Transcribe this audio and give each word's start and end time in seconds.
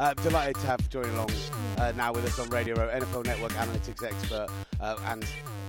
Uh, 0.00 0.14
delighted 0.14 0.54
to 0.54 0.66
have 0.66 0.88
joining 0.88 1.12
along 1.12 1.30
uh, 1.76 1.92
now 1.94 2.10
with 2.10 2.24
us 2.24 2.38
on 2.38 2.48
Radio 2.48 2.74
Row, 2.74 2.88
NFL 2.88 3.26
Network 3.26 3.52
analytics 3.52 4.02
expert, 4.02 4.46
uh, 4.80 4.96
and 5.04 5.26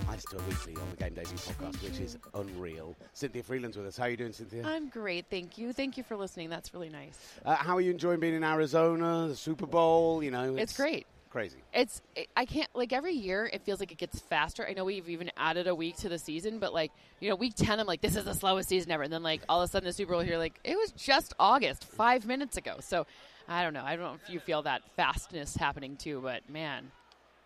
I 0.08 0.16
just 0.16 0.30
do 0.32 0.38
a 0.38 0.42
weekly 0.44 0.74
on 0.78 0.90
the 0.90 0.96
Game 0.96 1.14
Day 1.14 1.24
View 1.26 1.36
podcast, 1.36 1.84
which 1.84 2.00
is 2.00 2.18
unreal. 2.34 2.96
Cynthia 3.12 3.44
Frelund's 3.44 3.76
with 3.76 3.88
us. 3.88 3.98
How 3.98 4.06
are 4.06 4.10
you 4.10 4.16
doing, 4.16 4.32
Cynthia? 4.32 4.64
I'm 4.66 4.88
great, 4.88 5.26
thank 5.30 5.58
you. 5.58 5.74
Thank 5.74 5.98
you 5.98 6.04
for 6.04 6.16
listening. 6.16 6.50
That's 6.50 6.74
really 6.74 6.88
nice. 6.88 7.20
Uh, 7.44 7.56
how 7.56 7.76
are 7.76 7.82
you 7.82 7.92
enjoying 7.92 8.22
being 8.22 8.34
in 8.34 8.46
Arizona, 8.46 9.28
the 9.28 9.36
Super 9.36 9.66
Bowl? 9.66 10.24
You 10.24 10.32
know, 10.32 10.56
It's 10.56 10.78
great. 10.78 11.08
Crazy. 11.30 11.58
It's 11.74 12.02
it, 12.16 12.30
I 12.36 12.46
can't 12.46 12.70
like 12.74 12.94
every 12.94 13.14
year 13.14 13.50
it 13.52 13.64
feels 13.64 13.82
like 13.82 13.92
it 13.92 13.98
gets 13.98 14.20
faster. 14.20 14.66
I 14.66 14.72
know 14.72 14.86
we've 14.86 15.10
even 15.10 15.30
added 15.36 15.68
a 15.68 15.76
week 15.76 15.98
to 15.98 16.10
the 16.10 16.18
season, 16.18 16.60
but 16.60 16.74
like 16.74 16.92
you 17.20 17.30
know 17.30 17.36
week 17.36 17.54
ten 17.56 17.80
I'm 17.80 17.88
like 17.88 18.02
this 18.02 18.18
is 18.18 18.26
the 18.26 18.34
slowest 18.34 18.68
season 18.68 18.92
ever, 18.92 19.04
and 19.04 19.12
then 19.12 19.24
like 19.24 19.42
all 19.48 19.62
of 19.62 19.70
a 19.70 19.72
sudden 19.72 19.88
the 19.88 19.94
Super 19.94 20.12
Bowl 20.14 20.22
here 20.22 20.38
like 20.38 20.60
it 20.66 20.76
was 20.78 20.92
just 20.92 21.34
August 21.40 21.86
five 21.86 22.26
minutes 22.26 22.58
ago. 22.58 22.78
So 22.82 23.06
I 23.48 23.64
don't 23.64 23.74
know. 23.74 23.84
I 23.84 23.96
don't 23.96 24.06
know 24.06 24.18
if 24.24 24.30
you 24.30 24.40
feel 24.40 24.62
that 24.64 24.82
fastness 24.96 25.56
happening 25.56 25.96
too, 25.98 26.20
but 26.22 26.50
man, 26.50 26.92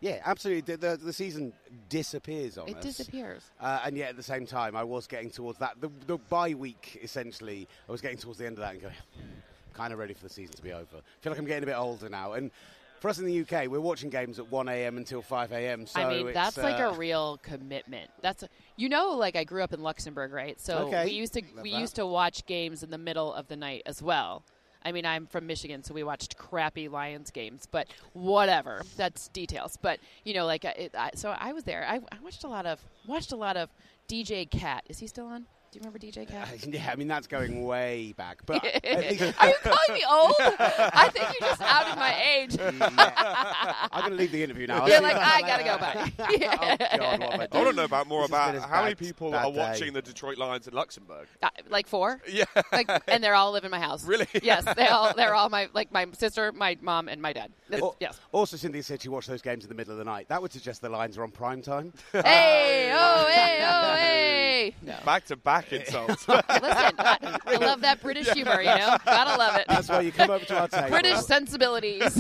Yeah, 0.01 0.21
absolutely. 0.25 0.75
The, 0.75 0.77
the, 0.77 0.97
the 0.97 1.13
season 1.13 1.53
disappears 1.89 2.57
on 2.57 2.67
it 2.69 2.77
us. 2.77 2.83
disappears. 2.83 3.43
Uh, 3.59 3.79
and 3.85 3.97
yet 3.97 4.09
at 4.09 4.17
the 4.17 4.23
same 4.23 4.45
time, 4.45 4.75
I 4.75 4.83
was 4.83 5.07
getting 5.07 5.29
towards 5.31 5.59
that. 5.59 5.79
The, 5.81 5.89
the 6.05 6.17
bye 6.17 6.53
week, 6.53 6.99
essentially, 7.01 7.67
I 7.87 7.91
was 7.91 8.01
getting 8.01 8.17
towards 8.17 8.39
the 8.39 8.45
end 8.45 8.57
of 8.57 8.63
that 8.63 8.73
and 8.73 8.81
going, 8.81 8.93
kind 9.73 9.93
of 9.93 9.99
ready 9.99 10.13
for 10.13 10.23
the 10.23 10.29
season 10.29 10.55
to 10.55 10.61
be 10.61 10.71
over. 10.73 10.97
I 10.97 11.21
feel 11.21 11.31
like 11.31 11.39
I'm 11.39 11.45
getting 11.45 11.63
a 11.63 11.67
bit 11.67 11.75
older 11.77 12.09
now. 12.09 12.33
And 12.33 12.51
for 12.99 13.09
us 13.09 13.19
in 13.19 13.25
the 13.25 13.41
UK, 13.41 13.67
we're 13.67 13.79
watching 13.79 14.09
games 14.09 14.39
at 14.39 14.49
1 14.51 14.67
a.m. 14.69 14.97
until 14.97 15.21
5 15.21 15.51
a.m. 15.51 15.85
So 15.85 15.99
I 16.01 16.09
mean, 16.09 16.33
that's 16.33 16.57
like 16.57 16.79
uh, 16.79 16.91
a 16.93 16.97
real 16.97 17.39
commitment. 17.43 18.09
That's 18.21 18.43
a, 18.43 18.49
you 18.77 18.89
know, 18.89 19.11
like 19.11 19.35
I 19.35 19.43
grew 19.43 19.63
up 19.63 19.73
in 19.73 19.81
Luxembourg, 19.81 20.31
right? 20.33 20.59
So 20.59 20.87
Okay. 20.87 21.05
we 21.05 21.11
used 21.11 21.33
to 21.33 21.41
Love 21.55 21.63
we 21.63 21.71
that. 21.71 21.79
used 21.79 21.95
to 21.95 22.05
watch 22.05 22.45
games 22.45 22.83
in 22.83 22.89
the 22.89 22.97
middle 22.97 23.33
of 23.33 23.47
the 23.47 23.55
night 23.55 23.83
as 23.85 24.01
well. 24.01 24.43
I 24.85 24.91
mean, 24.91 25.05
I'm 25.05 25.25
from 25.25 25.47
Michigan, 25.47 25.83
so 25.83 25.95
we 25.95 26.03
watched 26.03 26.37
crappy 26.37 26.87
Lions 26.87 27.31
games, 27.31 27.67
but 27.69 27.87
whatever. 28.13 28.83
That's 28.95 29.27
details. 29.29 29.77
But 29.81 29.99
you 30.23 30.35
know, 30.35 30.45
like 30.45 30.63
it, 30.63 30.93
I, 30.95 31.09
so, 31.15 31.35
I 31.37 31.53
was 31.53 31.63
there. 31.63 31.85
I, 31.89 31.95
I 31.95 32.19
watched 32.23 32.43
a 32.43 32.47
lot 32.47 32.67
of 32.67 32.79
watched 33.07 33.31
a 33.31 33.35
lot 33.35 33.57
of 33.57 33.69
DJ 34.07 34.49
Cat. 34.49 34.83
Is 34.87 34.99
he 34.99 35.07
still 35.07 35.25
on? 35.25 35.47
Do 35.75 35.79
you 35.79 35.89
remember 35.89 35.99
DJ 35.99 36.25
Cat? 36.25 36.65
yeah, 36.73 36.89
I 36.89 36.95
mean, 36.95 37.09
that's 37.09 37.27
going 37.27 37.65
way 37.65 38.13
back. 38.15 38.45
But 38.45 38.63
Are 38.85 39.11
you 39.11 39.33
calling 39.61 39.93
me 39.93 40.05
old? 40.09 40.35
I 40.39 41.09
think 41.11 41.27
you 41.33 41.39
just 41.45 41.61
outed 41.61 41.99
my 41.99 42.15
age. 42.23 42.55
Yeah. 42.55 43.89
I'm 43.91 43.99
going 44.03 44.11
to 44.11 44.17
leave 44.17 44.31
the 44.31 44.41
interview 44.41 44.67
now. 44.67 44.83
I'll 44.83 44.89
You're 44.89 45.01
like, 45.01 45.17
I 45.17 45.41
gotta 45.41 45.63
go 45.65 45.77
back. 45.77 46.13
oh, 46.17 46.37
God, 46.39 46.81
I 46.81 46.87
I 46.93 46.97
done? 46.97 47.19
want 47.19 47.51
to 47.51 47.73
know 47.73 47.83
about 47.83 48.07
more 48.07 48.21
This 48.21 48.29
about 48.29 48.55
a 48.55 48.61
how 48.61 48.83
many 48.83 48.95
people 48.95 49.35
are 49.35 49.51
day. 49.51 49.57
watching 49.57 49.91
the 49.91 50.01
Detroit 50.01 50.37
Lions 50.37 50.65
in 50.65 50.73
Luxembourg. 50.73 51.27
Uh, 51.43 51.49
like 51.69 51.87
four. 51.87 52.21
Yeah. 52.25 52.45
like, 52.71 52.89
and 53.09 53.21
they're 53.21 53.35
all 53.35 53.51
live 53.51 53.65
in 53.65 53.71
my 53.71 53.79
house. 53.79 54.05
Really? 54.05 54.27
Yes, 54.41 54.63
they 54.77 54.87
all 54.87 55.13
they're 55.13 55.35
all 55.35 55.49
my 55.49 55.67
like 55.73 55.91
my 55.91 56.07
sister, 56.13 56.53
my 56.53 56.77
mom, 56.81 57.09
and 57.09 57.21
my 57.21 57.33
dad. 57.33 57.51
This- 57.67 57.81
Al- 57.81 57.97
yes. 57.99 58.17
Also, 58.31 58.55
Cynthia 58.55 58.81
said 58.81 59.01
she 59.01 59.09
watched 59.09 59.27
those 59.27 59.41
games 59.41 59.65
in 59.65 59.69
the 59.69 59.75
middle 59.75 59.91
of 59.91 59.97
the 59.97 60.05
night. 60.05 60.29
That 60.29 60.41
would 60.41 60.53
suggest 60.53 60.81
the 60.81 60.87
Lions 60.87 61.17
are 61.17 61.23
on 61.23 61.31
prime 61.31 61.61
time. 61.61 61.91
Hey, 62.13 62.91
oh, 62.93 63.27
hey, 63.29 63.59
oh, 63.61 63.95
hey. 63.95 64.75
No. 64.81 64.95
Back 65.05 65.25
to 65.25 65.35
back 65.35 65.64
insults. 65.71 66.27
Listen, 66.27 66.43
I, 66.49 67.39
I 67.45 67.55
love 67.59 67.81
that 67.81 68.01
British 68.01 68.29
humor. 68.29 68.59
You 68.61 68.75
know, 68.75 68.97
gotta 69.05 69.37
love 69.37 69.55
it. 69.57 69.65
That's 69.67 69.89
why 69.89 70.01
you 70.01 70.11
come 70.11 70.29
over 70.29 70.45
to 70.45 70.59
our 70.59 70.67
table. 70.67 70.89
British 70.89 71.19
sensibilities. 71.19 72.19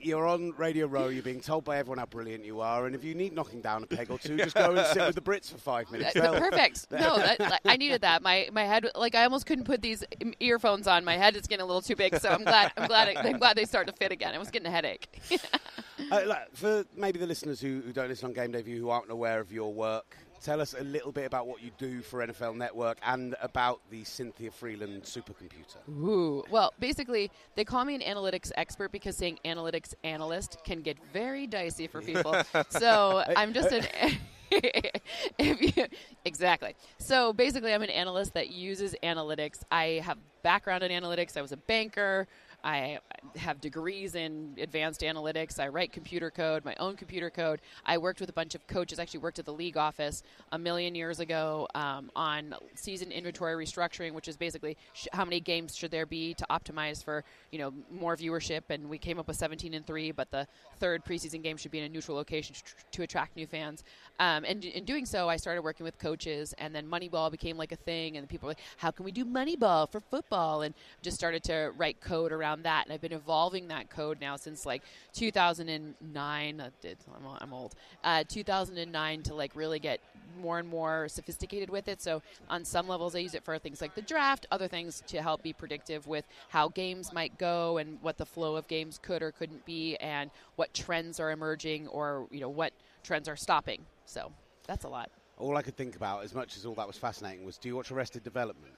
you're 0.00 0.26
on 0.26 0.52
Radio 0.56 0.86
Row. 0.86 1.08
You're 1.08 1.22
being 1.22 1.40
told 1.40 1.64
by 1.64 1.78
everyone 1.78 1.98
how 1.98 2.06
brilliant 2.06 2.44
you 2.44 2.60
are, 2.60 2.86
and 2.86 2.94
if 2.94 3.04
you 3.04 3.14
need 3.14 3.32
knocking 3.32 3.60
down 3.60 3.82
a 3.82 3.86
peg 3.86 4.10
or 4.10 4.18
two, 4.18 4.36
just 4.36 4.54
go 4.54 4.74
and 4.74 4.86
sit 4.88 5.06
with 5.06 5.14
the 5.14 5.20
Brits 5.20 5.50
for 5.50 5.58
five 5.58 5.90
minutes. 5.90 6.14
They'll- 6.14 6.36
Perfect. 6.36 6.86
No, 6.90 7.16
that, 7.16 7.60
I 7.64 7.76
needed 7.76 8.02
that. 8.02 8.22
My 8.22 8.48
my 8.52 8.64
head, 8.64 8.88
like 8.94 9.14
I 9.14 9.24
almost 9.24 9.46
couldn't 9.46 9.64
put 9.64 9.82
these 9.82 10.04
earphones 10.40 10.86
on. 10.86 11.04
My 11.04 11.16
head 11.16 11.36
is 11.36 11.46
getting 11.46 11.62
a 11.62 11.66
little 11.66 11.82
too 11.82 11.96
big, 11.96 12.16
so 12.18 12.28
I'm 12.28 12.44
glad. 12.44 12.72
I'm 12.76 12.86
glad. 12.88 13.08
It, 13.08 13.16
I'm 13.18 13.38
glad 13.38 13.56
they 13.56 13.64
start 13.64 13.86
to 13.86 13.92
fit 13.92 14.12
again. 14.12 14.34
I 14.34 14.38
was 14.38 14.50
getting 14.50 14.68
a 14.68 14.70
headache. 14.70 15.08
Uh, 16.10 16.20
like, 16.26 16.54
for 16.54 16.84
maybe 16.94 17.18
the 17.18 17.26
listeners 17.26 17.60
who, 17.60 17.80
who 17.84 17.92
don't 17.92 18.08
listen 18.08 18.26
on 18.26 18.32
Game 18.32 18.52
Day 18.52 18.62
View 18.62 18.78
who 18.80 18.90
aren't 18.90 19.10
aware 19.10 19.40
of 19.40 19.50
your 19.52 19.72
work, 19.72 20.16
tell 20.46 20.60
us 20.60 20.76
a 20.78 20.84
little 20.84 21.10
bit 21.10 21.26
about 21.26 21.48
what 21.48 21.60
you 21.60 21.72
do 21.76 22.00
for 22.02 22.24
NFL 22.24 22.56
Network 22.56 22.98
and 23.02 23.34
about 23.42 23.80
the 23.90 24.04
Cynthia 24.04 24.50
Frelund 24.50 25.02
supercomputer. 25.02 25.88
Ooh. 25.88 26.44
Well, 26.48 26.72
basically, 26.78 27.32
they 27.56 27.64
call 27.64 27.84
me 27.84 27.96
an 27.96 28.00
analytics 28.00 28.52
expert 28.56 28.92
because 28.92 29.16
saying 29.16 29.40
analytics 29.44 29.92
analyst 30.04 30.58
can 30.64 30.82
get 30.82 30.98
very 31.12 31.48
dicey 31.48 31.88
for 31.88 32.00
people. 32.00 32.40
so 32.68 33.24
I'm 33.36 33.52
just 33.52 33.72
an. 33.72 33.84
you, 35.40 35.72
exactly. 36.24 36.76
So 36.98 37.32
basically, 37.32 37.74
I'm 37.74 37.82
an 37.82 37.90
analyst 37.90 38.34
that 38.34 38.50
uses 38.50 38.94
analytics. 39.02 39.62
I 39.72 40.00
have 40.04 40.18
background 40.44 40.84
in 40.84 40.92
analytics. 40.92 41.36
I 41.36 41.42
was 41.42 41.50
a 41.50 41.56
banker. 41.56 42.28
I 42.66 42.98
have 43.36 43.60
degrees 43.60 44.16
in 44.16 44.56
advanced 44.60 45.02
analytics. 45.02 45.60
I 45.60 45.68
write 45.68 45.92
computer 45.92 46.32
code, 46.32 46.64
my 46.64 46.74
own 46.80 46.96
computer 46.96 47.30
code. 47.30 47.60
I 47.84 47.96
worked 47.96 48.18
with 48.18 48.28
a 48.28 48.32
bunch 48.32 48.56
of 48.56 48.66
coaches. 48.66 48.98
Actually, 48.98 49.20
worked 49.20 49.38
at 49.38 49.44
the 49.44 49.52
league 49.52 49.76
office 49.76 50.24
a 50.50 50.58
million 50.58 50.96
years 50.96 51.20
ago 51.20 51.68
um, 51.76 52.10
on 52.16 52.56
season 52.74 53.12
inventory 53.12 53.54
restructuring, 53.64 54.14
which 54.14 54.26
is 54.26 54.36
basically 54.36 54.76
sh- 54.94 55.06
how 55.12 55.24
many 55.24 55.38
games 55.38 55.76
should 55.76 55.92
there 55.92 56.06
be 56.06 56.34
to 56.34 56.46
optimize 56.50 57.04
for 57.04 57.22
you 57.52 57.60
know 57.60 57.72
more 57.88 58.16
viewership. 58.16 58.62
And 58.68 58.88
we 58.88 58.98
came 58.98 59.20
up 59.20 59.28
with 59.28 59.36
17 59.36 59.72
and 59.72 59.86
three, 59.86 60.10
but 60.10 60.32
the 60.32 60.48
third 60.80 61.04
preseason 61.04 61.44
game 61.44 61.56
should 61.56 61.70
be 61.70 61.78
in 61.78 61.84
a 61.84 61.88
neutral 61.88 62.16
location 62.16 62.56
to, 62.56 62.62
to 62.90 63.02
attract 63.04 63.36
new 63.36 63.46
fans. 63.46 63.84
Um, 64.18 64.44
and 64.44 64.64
in 64.64 64.84
doing 64.84 65.06
so, 65.06 65.28
I 65.28 65.36
started 65.36 65.62
working 65.62 65.84
with 65.84 65.98
coaches, 65.98 66.52
and 66.58 66.74
then 66.74 66.88
Moneyball 66.88 67.30
became 67.30 67.56
like 67.56 67.70
a 67.70 67.76
thing, 67.76 68.16
and 68.16 68.28
people 68.28 68.48
were 68.48 68.50
like, 68.50 68.60
"How 68.78 68.90
can 68.90 69.04
we 69.04 69.12
do 69.12 69.24
Moneyball 69.24 69.88
for 69.88 70.00
football?" 70.00 70.62
And 70.62 70.74
just 71.00 71.16
started 71.16 71.44
to 71.44 71.70
write 71.76 72.00
code 72.00 72.32
around 72.32 72.55
that, 72.62 72.84
and 72.84 72.92
I've 72.92 73.00
been 73.00 73.12
evolving 73.12 73.68
that 73.68 73.90
code 73.90 74.20
now 74.20 74.36
since 74.36 74.66
like 74.66 74.82
2009. 75.14 76.60
Uh, 76.60 76.70
did- 76.80 76.98
I'm, 77.14 77.36
I'm 77.40 77.52
old. 77.52 77.74
Uh, 78.04 78.24
2009 78.28 79.22
to 79.24 79.34
like 79.34 79.54
really 79.54 79.78
get 79.78 80.00
more 80.40 80.58
and 80.58 80.68
more 80.68 81.08
sophisticated 81.08 81.70
with 81.70 81.88
it. 81.88 82.02
So 82.02 82.22
on 82.48 82.64
some 82.64 82.88
levels, 82.88 83.14
I 83.14 83.20
use 83.20 83.34
it 83.34 83.44
for 83.44 83.58
things 83.58 83.80
like 83.80 83.94
the 83.94 84.02
draft, 84.02 84.46
other 84.50 84.68
things 84.68 85.02
to 85.08 85.22
help 85.22 85.42
be 85.42 85.52
predictive 85.52 86.06
with 86.06 86.24
how 86.48 86.68
games 86.68 87.12
might 87.12 87.38
go 87.38 87.78
and 87.78 87.98
what 88.02 88.18
the 88.18 88.26
flow 88.26 88.56
of 88.56 88.68
games 88.68 88.98
could 89.02 89.22
or 89.22 89.32
couldn't 89.32 89.64
be, 89.64 89.96
and 89.96 90.30
what 90.56 90.72
trends 90.74 91.20
are 91.20 91.30
emerging 91.30 91.88
or 91.88 92.26
you 92.30 92.40
know 92.40 92.48
what 92.48 92.72
trends 93.02 93.28
are 93.28 93.36
stopping. 93.36 93.84
So 94.04 94.32
that's 94.66 94.84
a 94.84 94.88
lot. 94.88 95.10
All 95.38 95.56
I 95.56 95.62
could 95.62 95.76
think 95.76 95.96
about, 95.96 96.24
as 96.24 96.34
much 96.34 96.56
as 96.56 96.64
all 96.64 96.74
that 96.74 96.86
was 96.86 96.96
fascinating, 96.96 97.44
was 97.44 97.58
do 97.58 97.68
you 97.68 97.76
watch 97.76 97.90
Arrested 97.90 98.24
Development? 98.24 98.74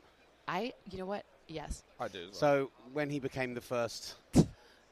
I, 0.49 0.73
you 0.91 0.99
know 0.99 1.07
what? 1.07 1.25
Yes. 1.49 1.83
I 1.99 2.09
do. 2.09 2.19
as 2.21 2.25
well. 2.27 2.33
So 2.35 2.71
when 2.93 3.11
he 3.11 3.19
became 3.21 3.55
the 3.55 3.61
first 3.61 4.15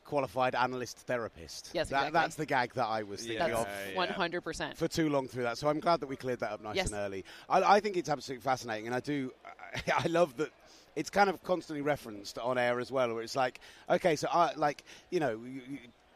qualified 0.05 0.55
analyst 0.55 0.99
therapist, 0.99 1.71
Yes, 1.73 1.89
that, 1.89 1.97
exactly. 2.09 2.11
that's 2.21 2.35
the 2.37 2.47
gag 2.47 2.75
that 2.75 2.87
I 2.87 3.03
was 3.03 3.21
thinking 3.21 3.39
Yeah. 3.49 3.57
of 3.59 3.67
yeah. 3.91 3.97
One 3.97 4.09
hundred 4.09 4.43
percent. 4.43 4.77
for 4.77 4.89
too 4.89 5.09
long 5.09 5.29
through 5.29 5.43
that. 5.45 5.59
So 5.59 5.69
I'm 5.69 5.81
glad 5.81 6.01
that 6.01 6.07
we 6.07 6.17
cleared 6.17 6.41
that 6.41 6.53
up 6.53 6.63
nice 6.63 6.77
Yes. 6.77 6.87
and 6.93 6.97
early. 6.97 7.25
I, 7.49 7.63
I 7.77 7.81
think 7.81 7.97
it's 7.97 8.09
absolutely 8.09 8.43
fascinating, 8.43 8.87
and 8.87 8.95
I 8.95 9.01
do. 9.01 9.33
I 9.97 10.07
love 10.09 10.37
that. 10.37 10.51
It's 10.95 11.11
kind 11.11 11.29
of 11.29 11.43
constantly 11.43 11.83
referenced 11.83 12.39
on 12.39 12.57
air 12.57 12.81
as 12.81 12.91
well, 12.91 13.13
where 13.13 13.23
it's 13.23 13.37
like, 13.37 13.61
okay, 13.91 14.17
so 14.17 14.29
I 14.33 14.55
like, 14.55 14.83
you 15.11 15.21
know. 15.21 15.39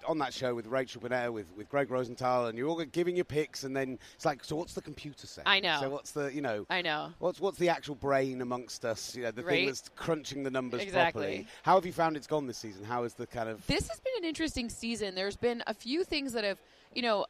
On 0.09 0.19
that 0.19 0.33
show 0.33 0.55
with 0.55 0.67
Rachel 0.67 1.01
Bonnetta, 1.01 1.33
with, 1.33 1.47
with 1.57 1.69
Greg 1.69 1.91
Rosenthal, 1.91 2.47
and 2.47 2.57
you're 2.57 2.69
all 2.69 2.83
giving 2.85 3.17
your 3.17 3.25
picks, 3.25 3.65
and 3.65 3.77
then 3.77 3.99
it's 4.15 4.25
like, 4.25 4.43
so 4.43 4.57
what's 4.57 4.73
the 4.73 4.81
computer 4.81 5.27
saying? 5.27 5.47
I 5.47 5.61
know. 5.61 5.79
So 5.81 5.91
what's 5.91 6.13
the, 6.13 6.33
you 6.33 6.41
know, 6.41 6.67
I 6.71 6.83
know. 6.83 7.13
What's 7.19 7.41
what's 7.41 7.59
the 7.59 7.69
actual 7.69 7.95
brain 7.95 8.41
amongst 8.41 8.85
us? 8.85 9.15
You 9.15 9.25
know, 9.25 9.31
the 9.31 9.43
thing 9.43 9.67
that's 9.67 9.91
crunching 9.97 10.43
the 10.43 10.51
numbers 10.51 10.83
Exactly. 10.83 11.23
properly. 11.23 11.47
How 11.63 11.75
have 11.75 11.87
you 11.87 11.93
found 11.93 12.17
it's 12.17 12.27
gone 12.27 12.47
this 12.47 12.59
season? 12.59 12.85
How 12.85 13.05
is 13.05 13.15
the 13.15 13.27
kind 13.27 13.49
of 13.49 13.67
This 13.67 13.89
has 13.89 14.01
been 14.01 14.15
an 14.19 14.25
interesting 14.25 14.69
season. 14.71 15.15
There's 15.15 15.37
been 15.37 15.63
a 15.67 15.75
few 15.75 16.05
things 16.05 16.33
that 16.33 16.45
have, 16.45 16.59
you 16.95 17.03
know, 17.03 17.27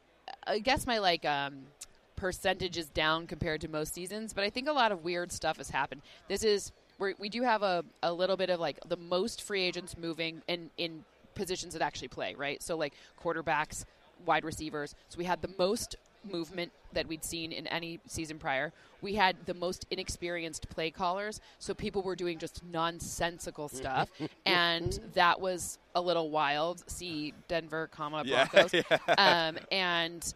I 0.47 0.59
guess 0.59 0.87
my 0.87 0.99
like 0.99 1.25
um, 1.25 1.63
percentage 2.15 2.77
is 2.77 2.87
down 2.89 3.27
compared 3.27 3.61
to 3.61 3.67
most 3.67 3.93
seasons, 3.93 4.33
but 4.33 4.43
I 4.43 4.49
think 4.49 4.69
a 4.69 4.73
lot 4.73 4.91
of 4.91 5.03
weird 5.03 5.31
stuff 5.31 5.57
has 5.57 5.69
happened. 5.69 6.01
This 6.27 6.43
is 6.43 6.71
we 6.99 7.29
do 7.29 7.41
have 7.41 7.63
a, 7.63 7.83
a 8.03 8.13
little 8.13 8.37
bit 8.37 8.51
of 8.51 8.59
like 8.59 8.79
the 8.87 8.97
most 8.97 9.41
free 9.41 9.63
agents 9.63 9.97
moving 9.97 10.43
in 10.47 10.69
in 10.77 11.03
positions 11.41 11.73
that 11.73 11.81
actually 11.81 12.07
play, 12.07 12.35
right? 12.35 12.61
So 12.61 12.77
like 12.77 12.93
quarterbacks, 13.19 13.85
wide 14.27 14.45
receivers. 14.45 14.93
So 15.09 15.17
we 15.17 15.25
had 15.25 15.41
the 15.41 15.49
most 15.57 15.95
movement 16.23 16.71
that 16.93 17.07
we'd 17.07 17.23
seen 17.23 17.51
in 17.51 17.65
any 17.65 17.99
season 18.05 18.37
prior. 18.37 18.71
We 19.01 19.15
had 19.15 19.35
the 19.47 19.55
most 19.55 19.87
inexperienced 19.89 20.69
play 20.69 20.91
callers, 20.91 21.41
so 21.57 21.73
people 21.73 22.03
were 22.03 22.15
doing 22.15 22.37
just 22.37 22.63
nonsensical 22.63 23.69
stuff, 23.69 24.09
and 24.45 24.99
that 25.13 25.41
was 25.41 25.79
a 25.95 26.01
little 26.01 26.29
wild. 26.29 26.83
See 26.85 27.33
Denver, 27.47 27.89
comma 27.91 28.21
Yeah, 28.23 28.45
Broncos, 28.53 28.83
um, 29.17 29.57
and 29.71 30.31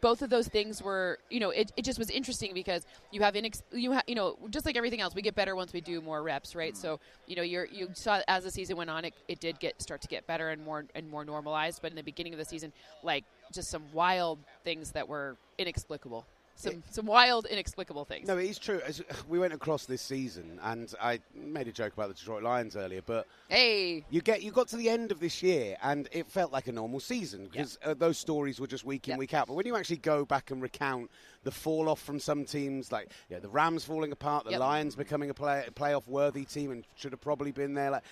both 0.00 0.22
of 0.22 0.30
those 0.30 0.48
things 0.48 0.82
were, 0.82 1.18
you 1.30 1.40
know, 1.40 1.50
it, 1.50 1.72
it 1.76 1.84
just 1.84 1.98
was 1.98 2.10
interesting 2.10 2.54
because 2.54 2.86
you 3.10 3.20
have 3.22 3.34
inex- 3.34 3.62
you 3.72 3.92
ha- 3.92 4.02
you 4.06 4.14
know, 4.14 4.36
just 4.50 4.66
like 4.66 4.76
everything 4.76 5.00
else, 5.00 5.14
we 5.14 5.22
get 5.22 5.34
better 5.34 5.54
once 5.56 5.72
we 5.72 5.80
do 5.80 6.00
more 6.00 6.22
reps, 6.22 6.54
right? 6.54 6.72
Mm-hmm. 6.72 6.80
So, 6.80 7.00
you 7.26 7.36
know, 7.36 7.42
you're 7.42 7.66
you 7.66 7.88
saw 7.94 8.20
as 8.28 8.44
the 8.44 8.50
season 8.50 8.76
went 8.76 8.90
on, 8.90 9.04
it, 9.04 9.14
it 9.28 9.40
did 9.40 9.58
get 9.60 9.80
start 9.82 10.00
to 10.02 10.08
get 10.08 10.26
better 10.26 10.50
and 10.50 10.64
more 10.64 10.84
and 10.94 11.08
more 11.08 11.24
normalized. 11.24 11.80
But 11.82 11.90
in 11.92 11.96
the 11.96 12.02
beginning 12.02 12.32
of 12.32 12.38
the 12.38 12.44
season, 12.44 12.72
like 13.02 13.24
just 13.52 13.70
some 13.70 13.84
wild 13.92 14.38
things 14.64 14.92
that 14.92 15.08
were 15.08 15.36
inexplicable. 15.58 16.26
Some 16.58 16.82
some 16.90 17.06
wild, 17.06 17.46
inexplicable 17.46 18.04
things. 18.04 18.26
No, 18.26 18.36
it 18.36 18.46
is 18.50 18.58
true. 18.58 18.80
As 18.86 19.02
we 19.28 19.38
went 19.38 19.52
across 19.52 19.86
this 19.86 20.02
season, 20.02 20.58
and 20.62 20.92
I 21.00 21.20
made 21.34 21.68
a 21.68 21.72
joke 21.72 21.92
about 21.92 22.08
the 22.08 22.14
Detroit 22.14 22.42
Lions 22.42 22.76
earlier, 22.76 23.00
but 23.00 23.26
Hey, 23.48 24.04
you 24.10 24.20
get 24.20 24.42
you 24.42 24.50
got 24.50 24.68
to 24.68 24.76
the 24.76 24.90
end 24.90 25.12
of 25.12 25.20
this 25.20 25.42
year, 25.42 25.76
and 25.82 26.08
it 26.12 26.26
felt 26.26 26.52
like 26.52 26.66
a 26.66 26.72
normal 26.72 27.00
season 27.00 27.46
because 27.50 27.78
uh, 27.84 27.94
those 27.94 28.18
stories 28.18 28.60
were 28.60 28.66
just 28.66 28.84
week 28.84 29.06
in 29.08 29.12
Yep. 29.12 29.18
week 29.18 29.34
out. 29.34 29.46
But 29.46 29.54
when 29.54 29.66
you 29.66 29.76
actually 29.76 29.98
go 29.98 30.24
back 30.24 30.50
and 30.50 30.60
recount 30.60 31.10
the 31.44 31.52
fall 31.52 31.88
off 31.88 32.02
from 32.02 32.18
some 32.18 32.44
teams, 32.44 32.90
like 32.90 33.12
yeah, 33.30 33.38
the 33.38 33.48
Rams 33.48 33.84
falling 33.84 34.10
apart, 34.12 34.44
the 34.44 34.50
Yep. 34.50 34.60
Lions 34.60 34.96
becoming 34.96 35.30
a 35.30 35.34
play, 35.34 35.66
playoff 35.74 36.06
worthy 36.08 36.44
team 36.44 36.72
and 36.72 36.84
should 36.96 37.12
have 37.12 37.20
probably 37.20 37.52
been 37.52 37.74
there, 37.74 37.90
like. 37.90 38.02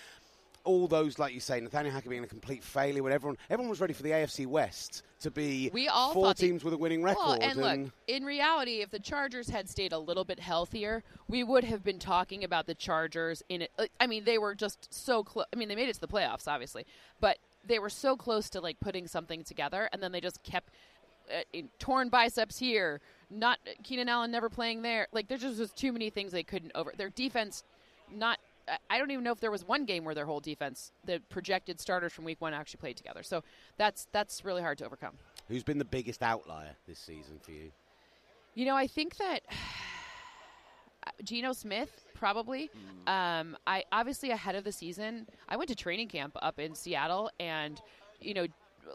All 0.67 0.89
those, 0.89 1.19
like 1.19 1.33
you 1.33 1.39
say, 1.39 1.61
Nathaniel 1.61 1.95
Hackett 1.95 2.11
being 2.11 2.25
a 2.25 2.27
complete 2.27 2.63
failure 2.63 3.03
when 3.03 3.13
everyone 3.13 3.39
everyone 3.49 3.71
was 3.71 3.81
ready 3.81 3.95
for 3.95 4.03
the 4.03 4.11
AFC 4.11 4.47
West 4.47 5.05
to 5.21 5.31
be 5.31 5.71
We 5.73 5.87
all 5.87 6.13
four 6.13 6.27
thought 6.27 6.37
the- 6.37 6.47
teams 6.49 6.65
with 6.65 6.75
a 6.75 6.77
winning 6.77 7.03
record. 7.03 7.21
Well, 7.25 7.39
and 7.41 7.57
look, 7.85 7.93
in 8.09 8.25
reality, 8.25 8.83
if 8.83 8.91
the 8.91 8.99
Chargers 8.99 9.49
had 9.49 9.69
stayed 9.71 9.93
a 9.93 9.99
little 9.99 10.25
bit 10.25 10.41
healthier, 10.41 11.05
we 11.29 11.45
would 11.45 11.63
have 11.65 11.85
been 11.85 12.01
talking 12.01 12.43
about 12.43 12.67
the 12.67 12.75
Chargers 12.75 13.43
in 13.49 13.63
it. 13.63 13.71
I 14.01 14.09
mean, 14.09 14.25
they 14.25 14.39
were 14.39 14.55
just 14.57 14.93
so 14.93 15.23
close. 15.23 15.47
I 15.53 15.57
mean, 15.57 15.69
they 15.69 15.77
made 15.77 15.89
it 15.89 15.95
to 15.95 16.01
the 16.01 16.09
playoffs, 16.09 16.49
obviously, 16.49 16.85
but 17.21 17.39
they 17.65 17.79
were 17.79 17.89
so 17.89 18.17
close 18.17 18.51
to 18.51 18.61
like 18.61 18.81
putting 18.81 19.07
something 19.07 19.45
together, 19.45 19.89
and 19.93 20.03
then 20.03 20.11
they 20.11 20.21
just 20.21 20.43
kept 20.43 20.73
uh, 21.31 21.43
in, 21.53 21.69
torn 21.79 22.09
biceps 22.09 22.59
here. 22.59 23.01
Not 23.31 23.61
Keenan 23.85 24.09
Allen 24.09 24.33
never 24.33 24.49
playing 24.49 24.83
there. 24.83 25.07
Like 25.13 25.29
there 25.29 25.39
just 25.39 25.61
was 25.61 25.71
too 25.73 25.93
many 25.93 26.11
things 26.11 26.33
they 26.33 26.43
couldn't 26.43 26.73
over. 26.75 26.93
Their 26.97 27.11
defense, 27.11 27.63
not. 28.13 28.41
I- 28.91 28.99
don't 28.99 29.11
even 29.11 29.25
know 29.25 29.33
if 29.33 29.41
there 29.41 29.51
was 29.51 29.65
one 29.65 29.85
game 29.85 30.05
where 30.05 30.15
their 30.15 30.27
whole 30.27 30.41
defense, 30.41 30.93
the 31.05 31.21
projected 31.29 31.81
starters 31.81 32.13
from 32.13 32.25
week 32.25 32.41
one, 32.41 32.55
actually 32.55 32.79
played 32.79 32.97
together. 32.97 33.23
So 33.23 33.43
that's 33.77 34.07
that's 34.13 34.45
really 34.45 34.63
hard 34.63 34.79
to 34.79 34.85
overcome. 34.87 35.15
Who's 35.49 35.63
been 35.63 35.79
the 35.79 35.85
biggest 35.85 36.23
outlier 36.23 36.77
this 36.87 36.99
season 36.99 37.39
for 37.41 37.53
you? 37.53 37.71
You 38.55 38.65
know, 38.67 38.75
I 38.77 38.87
think 38.87 39.17
that 39.17 39.43
Geno 41.25 41.53
Smith 41.53 42.05
probably. 42.15 42.71
Um, 43.07 43.57
I 43.67 43.85
obviously 43.93 44.31
ahead 44.31 44.55
of 44.55 44.65
the 44.65 44.73
season, 44.73 45.27
I 45.49 45.57
went 45.57 45.69
to 45.69 45.77
training 45.77 46.09
camp 46.09 46.37
up 46.43 46.59
in 46.59 46.75
Seattle, 46.75 47.31
and 47.39 47.81
you 48.21 48.35
know, 48.35 48.47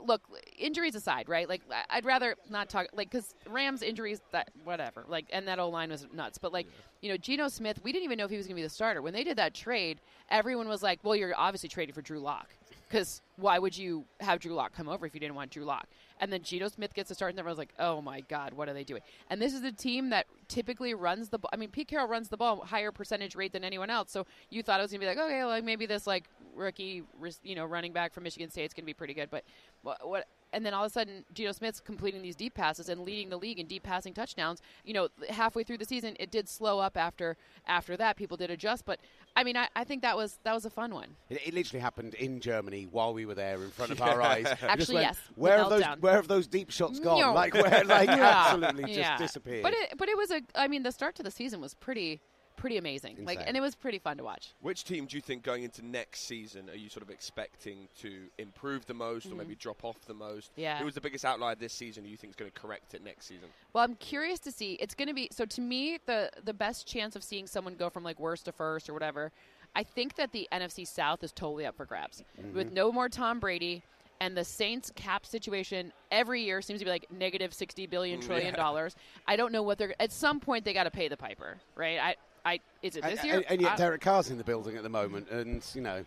look, 0.06 0.22
injuries 0.58 0.96
aside, 0.96 1.30
right? 1.30 1.48
Like 1.48 1.62
I'd 1.90 2.06
rather 2.06 2.36
not 2.50 2.70
talk 2.70 2.88
like 2.94 3.12
because 3.12 3.36
Rams 3.48 3.82
injuries 3.82 4.22
that 4.32 4.50
whatever, 4.64 5.04
like 5.08 5.26
and 5.32 5.48
that 5.48 5.60
old 5.60 5.74
line 5.74 5.90
was 5.90 6.08
nuts, 6.14 6.38
but 6.38 6.54
like 6.54 6.68
you 7.02 7.10
know, 7.10 7.18
Geno 7.18 7.48
Smith, 7.48 7.80
we 7.84 7.92
didn't 7.92 8.04
even 8.04 8.18
know 8.18 8.26
if 8.26 8.32
he 8.32 8.38
was 8.38 8.46
going 8.46 8.56
to 8.56 8.60
be 8.62 8.64
the 8.64 8.70
starter 8.70 9.02
when 9.02 9.14
they 9.14 9.24
did 9.24 9.38
that 9.38 9.54
trade. 9.54 10.00
Everyone 10.30 10.68
was 10.68 10.84
like, 10.84 11.00
"Well, 11.04 11.16
you're 11.16 11.34
obviously 11.36 11.70
trading 11.70 11.94
for 11.94 12.02
Drew 12.02 12.20
Lock." 12.20 12.50
Because 12.88 13.22
why 13.38 13.58
would 13.58 13.78
you 13.78 14.04
have 14.20 14.40
Drew 14.40 14.54
Lock 14.54 14.74
come 14.74 14.90
over 14.90 15.06
if 15.06 15.14
you 15.14 15.20
didn't 15.22 15.36
want 15.36 15.50
Drew 15.52 15.64
Lock? 15.64 15.88
And 16.22 16.32
then 16.32 16.44
Geno 16.44 16.68
Smith 16.68 16.94
gets 16.94 17.12
a 17.12 17.16
start, 17.16 17.32
and 17.32 17.40
everyone's 17.40 17.58
like, 17.58 17.74
"Oh 17.80 18.02
my 18.02 18.22
God, 18.22 18.54
what 18.54 18.70
are 18.70 18.74
they 18.74 18.84
doing?" 18.84 19.02
And 19.30 19.42
this 19.42 19.54
is 19.54 19.64
a 19.64 19.72
team 19.72 20.12
that 20.12 20.28
typically 20.48 20.94
runs 20.94 21.30
the 21.30 21.40
ball. 21.40 21.50
I 21.52 21.58
mean, 21.58 21.70
Pete 21.70 21.88
Carroll 21.88 22.08
runs 22.08 22.30
the 22.30 22.38
ball 22.38 22.64
higher 22.64 22.92
percentage 22.92 23.36
rate 23.36 23.52
than 23.52 23.64
anyone 23.64 23.90
else. 23.90 24.12
So 24.12 24.26
you 24.50 24.62
thought 24.64 24.80
it 24.80 24.84
was 24.84 24.92
gonna 24.92 25.00
be 25.00 25.08
like, 25.08 25.18
okay, 25.18 25.44
like 25.44 25.64
maybe 25.64 25.86
this 25.86 26.08
like 26.08 26.26
rookie, 26.56 27.04
you 27.44 27.56
know, 27.56 27.66
running 27.66 27.92
back 27.92 28.14
from 28.14 28.24
Michigan 28.24 28.50
State 28.50 28.66
is 28.66 28.74
gonna 28.74 28.86
be 28.86 28.94
pretty 28.94 29.14
good. 29.14 29.30
But 29.30 29.44
what? 29.82 30.08
what 30.08 30.28
and 30.54 30.66
then 30.66 30.74
all 30.74 30.84
of 30.84 30.90
a 30.90 30.94
sudden, 30.94 31.26
Geno 31.34 31.52
Smith's 31.52 31.80
completing 31.80 32.22
these 32.22 32.36
deep 32.36 32.54
passes 32.54 32.90
and 32.90 33.02
leading 33.02 33.30
the 33.30 33.38
league 33.38 33.60
in 33.60 33.68
deep 33.68 33.84
passing 33.84 34.14
touchdowns. 34.14 34.62
You 34.84 34.94
know, 34.94 35.08
halfway 35.30 35.64
through 35.64 35.78
the 35.78 35.86
season, 35.86 36.16
it 36.20 36.32
did 36.32 36.50
slow 36.50 36.80
up 36.80 36.98
after 36.98 37.38
after 37.68 37.96
that. 37.98 38.18
People 38.18 38.38
did 38.38 38.52
adjust, 38.52 38.86
but 38.86 39.00
I 39.36 39.44
mean, 39.44 39.56
I, 39.58 39.68
I 39.76 39.84
think 39.84 40.02
that 40.02 40.16
was 40.18 40.40
that 40.44 40.54
was 40.54 40.66
a 40.66 40.70
fun 40.70 40.94
one. 40.94 41.16
It, 41.30 41.48
it 41.48 41.54
literally 41.54 41.80
happened 41.82 42.14
in 42.16 42.40
Germany 42.40 42.88
while 42.90 43.14
we 43.14 43.26
were 43.26 43.36
there 43.36 43.56
in 43.64 43.70
front 43.72 43.92
of 43.92 44.02
our 44.02 44.22
eyes. 44.22 44.48
Actually, 44.62 44.96
went, 44.96 45.08
yes, 45.08 45.20
Where 45.36 45.58
have 45.58 45.70
those 45.70 45.84
meltdown. 45.84 46.00
Where 46.02 46.14
have 46.16 46.28
those 46.28 46.48
deep 46.48 46.70
shots 46.72 47.00
gone? 47.00 47.20
No. 47.20 47.34
Like 47.34 47.54
where? 47.54 47.84
Like 47.86 48.08
Yeah. 48.22 48.46
absolutely 48.48 48.84
just 48.86 48.98
Yeah. 48.98 49.18
disappeared. 49.18 49.64
But 49.64 49.74
it 49.74 49.94
but 49.98 50.10
it 50.10 50.18
was 50.18 50.32
a 50.32 50.42
I 50.56 50.68
mean 50.68 50.84
the 50.84 50.92
start 50.92 51.16
to 51.16 51.24
the 51.24 51.32
season 51.32 51.62
was 51.62 51.74
pretty 51.74 52.22
pretty 52.62 52.78
amazing. 52.78 53.26
Like 53.26 53.40
and 53.46 53.58
it 53.58 53.60
was 53.60 53.76
pretty 53.76 54.00
fun 54.00 54.18
to 54.18 54.24
watch. 54.24 54.54
Which 54.62 54.84
team 54.84 55.06
do 55.08 55.16
you 55.18 55.22
think 55.22 55.44
going 55.44 55.64
into 55.64 55.86
next 55.86 56.22
season 56.28 56.70
are 56.70 56.76
you 56.76 56.88
sort 56.90 57.04
of 57.04 57.10
expecting 57.10 57.88
to 58.00 58.28
improve 58.38 58.86
the 58.86 58.94
most 58.94 59.26
or 59.32 59.36
maybe 59.36 59.56
drop 59.56 59.84
off 59.84 60.00
the 60.06 60.14
most? 60.14 60.52
Mm-hmm. 60.52 60.62
Yeah. 60.62 60.78
Who 60.80 60.86
was 60.86 60.94
the 60.96 61.02
biggest 61.02 61.26
outlier 61.26 61.56
this 61.56 61.74
season 61.74 62.04
who 62.06 62.10
you 62.12 62.18
think 62.18 62.32
is 62.32 62.36
going 62.36 62.50
to 62.52 62.60
correct 62.60 62.94
it 62.94 63.04
next 63.04 63.26
season? 63.26 63.48
Well, 63.74 63.84
I'm 63.84 63.96
curious 63.96 64.40
to 64.42 64.52
see. 64.52 64.74
It's 64.74 64.94
going 64.96 65.08
to 65.10 65.14
be 65.14 65.28
so 65.32 65.46
to 65.46 65.62
me 65.62 65.98
the 66.06 66.30
the 66.44 66.54
best 66.54 66.88
chance 66.88 67.16
of 67.16 67.24
seeing 67.24 67.48
someone 67.48 67.76
go 67.76 67.90
from 67.90 68.04
like 68.04 68.20
worst 68.20 68.46
to 68.46 68.52
first 68.52 68.90
or 68.90 68.94
whatever. 68.94 69.32
I 69.76 69.84
think 69.84 70.16
that 70.16 70.32
the 70.32 70.48
NFC 70.52 70.86
South 70.88 71.24
is 71.24 71.32
totally 71.32 71.66
up 71.66 71.76
for 71.78 71.86
grabs 71.86 72.24
with 72.54 72.72
no 72.72 72.92
more 72.92 73.10
Tom 73.10 73.40
Brady. 73.40 73.84
And 74.20 74.38
the 74.38 74.44
Saints 74.44 74.92
cap 74.94 75.26
situation 75.26 75.92
every 76.12 76.44
year 76.44 76.62
seems 76.62 76.78
to 76.80 76.86
be 76.86 76.92
like 76.92 77.12
negative 77.12 77.56
sixty 77.56 77.88
billion 77.88 78.22
Mm, 78.22 78.44
yeah. 78.44 78.52
dollars. 78.52 78.96
I 79.26 79.36
don't 79.36 79.52
know 79.52 79.64
what 79.64 79.80
they're. 79.80 79.96
At 80.00 80.12
some 80.12 80.40
point, 80.40 80.64
they 80.64 80.74
got 80.74 80.84
to 80.84 80.92
pay 80.92 81.08
the 81.08 81.18
piper, 81.18 81.58
right? 81.76 81.98
I, 81.98 82.16
I 82.46 82.60
is 82.82 82.96
it 82.96 83.04
and, 83.04 83.18
this 83.18 83.24
year? 83.26 83.36
and, 83.38 83.46
and 83.50 83.62
yet 83.62 83.74
I- 83.74 83.76
Derek 83.78 84.02
Carr's 84.02 84.30
in 84.30 84.38
the 84.38 84.44
building 84.44 84.76
at 84.78 84.84
the 84.84 84.90
moment, 84.90 85.30
and 85.30 85.64
you 85.74 85.82
know, 85.82 86.06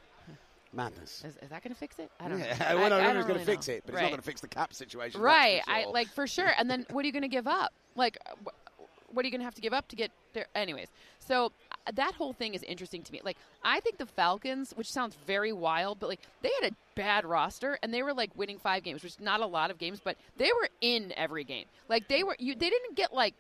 madness. 0.73 1.23
is, 1.27 1.37
is 1.43 1.51
that 1.51 1.63
going 1.63 1.73
to 1.73 1.79
fix 1.79 1.99
it? 1.99 2.11
I 2.21 2.29
don't 2.29 2.39
know. 2.41 2.47
Yeah, 2.59 2.71
I- 2.71 2.75
well, 2.75 2.91
no, 2.91 2.97
I 2.97 3.01
no, 3.01 3.07
don't 3.09 3.17
he's 3.17 3.25
going 3.27 3.35
really 3.35 3.45
to 3.47 3.51
fix 3.53 3.69
know. 3.69 3.75
it, 3.75 3.83
but 3.87 3.95
right. 3.95 4.01
he's 4.01 4.05
not 4.07 4.11
going 4.11 4.21
to 4.21 4.27
fix 4.27 4.41
the 4.41 4.49
cap 4.49 4.75
situation. 4.75 5.21
Right. 5.21 5.63
for 5.65 5.71
I 5.71 5.85
like 5.87 6.09
for 6.09 6.27
sure. 6.27 6.51
And 6.59 6.69
then 6.71 6.87
what 6.91 7.05
are 7.05 7.07
you 7.07 7.13
going 7.13 7.23
to 7.23 7.29
give 7.29 7.47
up? 7.47 7.73
Like, 7.97 8.19
wh- 8.45 9.15
what 9.15 9.23
are 9.25 9.27
you 9.27 9.31
going 9.31 9.41
to 9.41 9.45
have 9.45 9.55
to 9.55 9.61
give 9.61 9.73
up 9.73 9.87
to 9.89 9.97
get 9.97 10.11
there? 10.33 10.47
Anyways, 10.57 10.89
so 11.21 11.53
uh, 11.87 11.93
that 11.95 12.15
whole 12.15 12.33
thing 12.33 12.55
is 12.55 12.63
interesting 12.65 13.03
to 13.05 13.13
me. 13.13 13.21
Like, 13.23 13.37
I 13.63 13.79
think 13.81 13.99
the 13.99 14.07
Falcons, 14.07 14.73
which 14.75 14.91
sounds 14.91 15.17
very 15.27 15.53
wild, 15.53 16.01
but 16.01 16.09
like 16.09 16.21
they 16.43 16.51
had 16.61 16.73
a 16.73 16.75
bad 16.97 17.25
roster 17.25 17.79
and 17.83 17.95
they 17.95 18.03
were 18.03 18.13
like 18.13 18.31
winning 18.37 18.59
five 18.59 18.83
games, 18.83 19.05
which 19.05 19.13
is 19.13 19.21
not 19.21 19.41
a 19.41 19.47
lot 19.47 19.71
of 19.71 19.79
games, 19.79 20.01
but 20.03 20.17
they 20.37 20.51
were 20.61 20.69
in 20.81 21.13
every 21.17 21.45
game. 21.45 21.67
Like 21.89 22.09
they 22.09 22.25
were, 22.25 22.35
you 22.41 22.55
they 22.57 22.71
didn't 22.71 22.97
get 22.97 23.15
like 23.15 23.35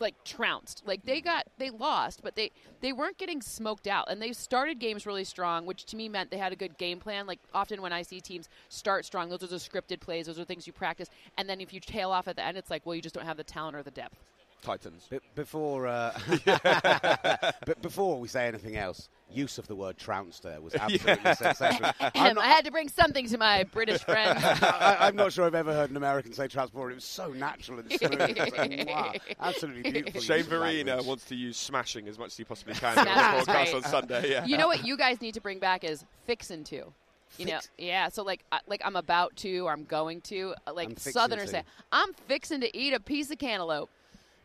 like 0.00 0.22
trounced. 0.24 0.82
Like 0.86 1.04
they 1.04 1.20
got 1.20 1.46
they 1.58 1.70
lost, 1.70 2.20
but 2.22 2.36
they 2.36 2.50
they 2.80 2.92
weren't 2.92 3.18
getting 3.18 3.40
smoked 3.42 3.86
out. 3.86 4.10
And 4.10 4.20
they 4.20 4.32
started 4.32 4.78
games 4.78 5.06
really 5.06 5.24
strong, 5.24 5.66
which 5.66 5.84
to 5.86 5.96
me 5.96 6.08
meant 6.08 6.30
they 6.30 6.38
had 6.38 6.52
a 6.52 6.56
good 6.56 6.78
game 6.78 6.98
plan. 6.98 7.26
Like 7.26 7.40
often 7.54 7.82
when 7.82 7.92
I 7.92 8.02
see 8.02 8.20
teams 8.20 8.48
start 8.68 9.04
strong, 9.04 9.28
those 9.28 9.42
are 9.42 9.46
the 9.46 9.56
scripted 9.56 10.00
plays, 10.00 10.26
those 10.26 10.38
are 10.38 10.44
things 10.44 10.66
you 10.66 10.72
practice. 10.72 11.08
And 11.38 11.48
then 11.48 11.60
if 11.60 11.72
you 11.72 11.80
tail 11.80 12.10
off 12.10 12.28
at 12.28 12.36
the 12.36 12.44
end, 12.44 12.56
it's 12.56 12.70
like, 12.70 12.86
well, 12.86 12.94
you 12.94 13.02
just 13.02 13.14
don't 13.14 13.26
have 13.26 13.36
the 13.36 13.44
talent 13.44 13.76
or 13.76 13.82
the 13.82 13.90
depth. 13.90 14.16
Titans. 14.62 15.06
Be- 15.08 15.20
before, 15.34 15.86
uh, 15.86 16.18
but 16.44 17.80
before 17.82 18.20
we 18.20 18.28
say 18.28 18.46
anything 18.46 18.76
else, 18.76 19.08
use 19.32 19.58
of 19.58 19.66
the 19.66 19.74
word 19.76 19.96
trounced 19.96 20.42
there 20.42 20.60
was 20.60 20.74
absolutely 20.80 21.34
sensational. 21.34 21.92
I'm 22.00 22.34
not, 22.34 22.44
I 22.44 22.48
had 22.48 22.64
to 22.64 22.70
bring 22.70 22.88
something 22.88 23.26
to 23.28 23.38
my 23.38 23.64
British 23.64 24.02
friend. 24.02 24.38
I, 24.42 24.96
I'm 25.00 25.16
not 25.16 25.32
sure 25.32 25.44
I've 25.46 25.54
ever 25.54 25.72
heard 25.72 25.90
an 25.90 25.96
American 25.96 26.32
say 26.32 26.48
transport. 26.48 26.92
It 26.92 26.96
was 26.96 27.04
so 27.04 27.28
natural 27.32 27.78
and 27.80 27.90
smooth. 27.92 28.14
It's 28.20 28.56
like, 28.58 28.88
wow, 28.88 29.12
absolutely 29.40 29.90
beautiful. 29.90 30.20
Shane 30.20 30.38
use 30.38 30.46
Verena 30.46 31.02
wants 31.02 31.24
to 31.26 31.34
use 31.34 31.56
smashing 31.56 32.08
as 32.08 32.18
much 32.18 32.28
as 32.28 32.36
he 32.36 32.44
possibly 32.44 32.74
can 32.74 32.98
on 32.98 33.04
the 33.04 33.10
Smashing's 33.12 33.44
broadcast 33.46 33.72
great. 33.72 33.84
on 33.84 33.90
Sunday. 33.90 34.30
Yeah. 34.30 34.44
you 34.46 34.56
know 34.58 34.66
what 34.68 34.84
you 34.86 34.96
guys 34.96 35.20
need 35.20 35.34
to 35.34 35.40
bring 35.40 35.58
back 35.58 35.84
is 35.84 36.04
fixin' 36.24 36.64
to. 36.64 36.92
You 37.38 37.46
know, 37.46 37.60
yeah. 37.78 38.08
So 38.08 38.24
like, 38.24 38.44
I- 38.50 38.58
like 38.66 38.82
I'm 38.84 38.96
about 38.96 39.36
to, 39.36 39.60
or 39.60 39.72
I'm 39.72 39.84
going 39.84 40.20
to. 40.22 40.54
uh, 40.66 40.72
Like 40.74 40.88
I'm 40.88 40.96
Southerners 40.96 41.50
say, 41.52 41.62
I'm 41.92 42.12
fixing 42.26 42.60
to 42.62 42.76
eat 42.76 42.92
a 42.92 42.98
piece 43.00 43.30
of 43.30 43.38
cantaloupe. 43.38 43.88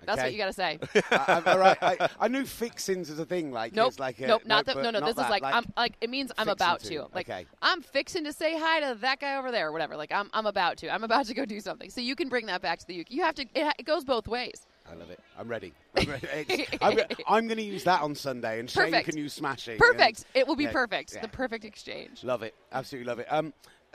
That's 0.06 0.22
what 0.22 0.32
you 0.32 0.38
got 0.38 0.48
to 0.48 0.54
say. 0.54 0.80
I, 1.12 1.42
I, 1.46 1.52
all 1.52 1.60
right, 1.60 1.78
I, 1.82 2.10
I 2.20 2.28
knew 2.28 2.46
fixings 2.46 3.10
as 3.10 3.20
a 3.20 3.26
thing. 3.26 3.52
Like, 3.52 3.74
Nope. 3.74 3.88
it's 3.90 4.00
like 4.00 4.20
a, 4.20 4.28
nope. 4.28 4.44
Not 4.46 4.68
no, 4.68 4.74
that. 4.74 4.84
No, 4.84 4.92
no. 4.92 5.00
This 5.00 5.10
is 5.10 5.16
that, 5.16 5.30
like, 5.30 5.44
I'm 5.44 5.66
like 5.78 5.94
it 6.02 6.10
means 6.10 6.32
I'm 6.38 6.50
about 6.50 6.82
to. 6.82 6.90
to. 6.90 7.08
Like 7.14 7.30
Okay. 7.30 7.46
I'm 7.62 7.82
fixing 7.82 8.24
to 8.26 8.34
say 8.34 8.58
hi 8.58 8.82
to 8.82 9.00
that 9.00 9.20
guy 9.20 9.38
over 9.38 9.52
there, 9.52 9.68
or 9.70 9.72
whatever. 9.72 9.96
Like 9.98 10.12
I'm 10.12 10.30
I'm 10.34 10.46
about 10.46 10.78
to. 10.78 10.94
I'm 10.94 11.04
about 11.04 11.26
to 11.28 11.34
go 11.34 11.46
do 11.46 11.60
something. 11.60 11.90
So 11.90 12.02
you 12.02 12.16
can 12.16 12.30
bring 12.30 12.46
that 12.48 12.62
back 12.62 12.80
to 12.80 12.88
the 12.88 13.00
UK. 13.02 13.08
You 13.10 13.24
have 13.24 13.36
to. 13.36 13.44
It, 13.56 13.74
it 13.80 13.84
goes 13.86 14.04
both 14.04 14.28
ways. 14.28 14.68
I 14.90 14.94
love 14.94 15.10
it. 15.10 15.20
I'm 15.40 15.48
ready. 15.48 15.74
I'm, 15.98 16.08
ready. 16.08 16.68
I'm, 16.80 17.00
I'm 17.28 17.48
going 17.48 17.58
to 17.58 17.64
use 17.64 17.84
that 17.86 18.02
on 18.04 18.14
Sunday, 18.14 18.60
and 18.60 18.70
Shane 18.70 18.92
can 19.04 19.18
use 19.18 19.34
smashing. 19.34 19.80
Perfect. 19.80 20.20
and- 20.20 20.26
It 20.36 20.48
will 20.48 20.56
be 20.56 20.66
yeah, 20.66 20.72
perfect. 20.74 21.16
yeah. 21.16 21.22
The 21.22 21.28
perfect 21.28 21.66
exchange. 21.66 22.24
Love 22.24 22.44
it. 22.44 22.54
Absolutely 22.72 23.08
love 23.08 23.18
it. 23.18 23.26
Um, 23.32 23.52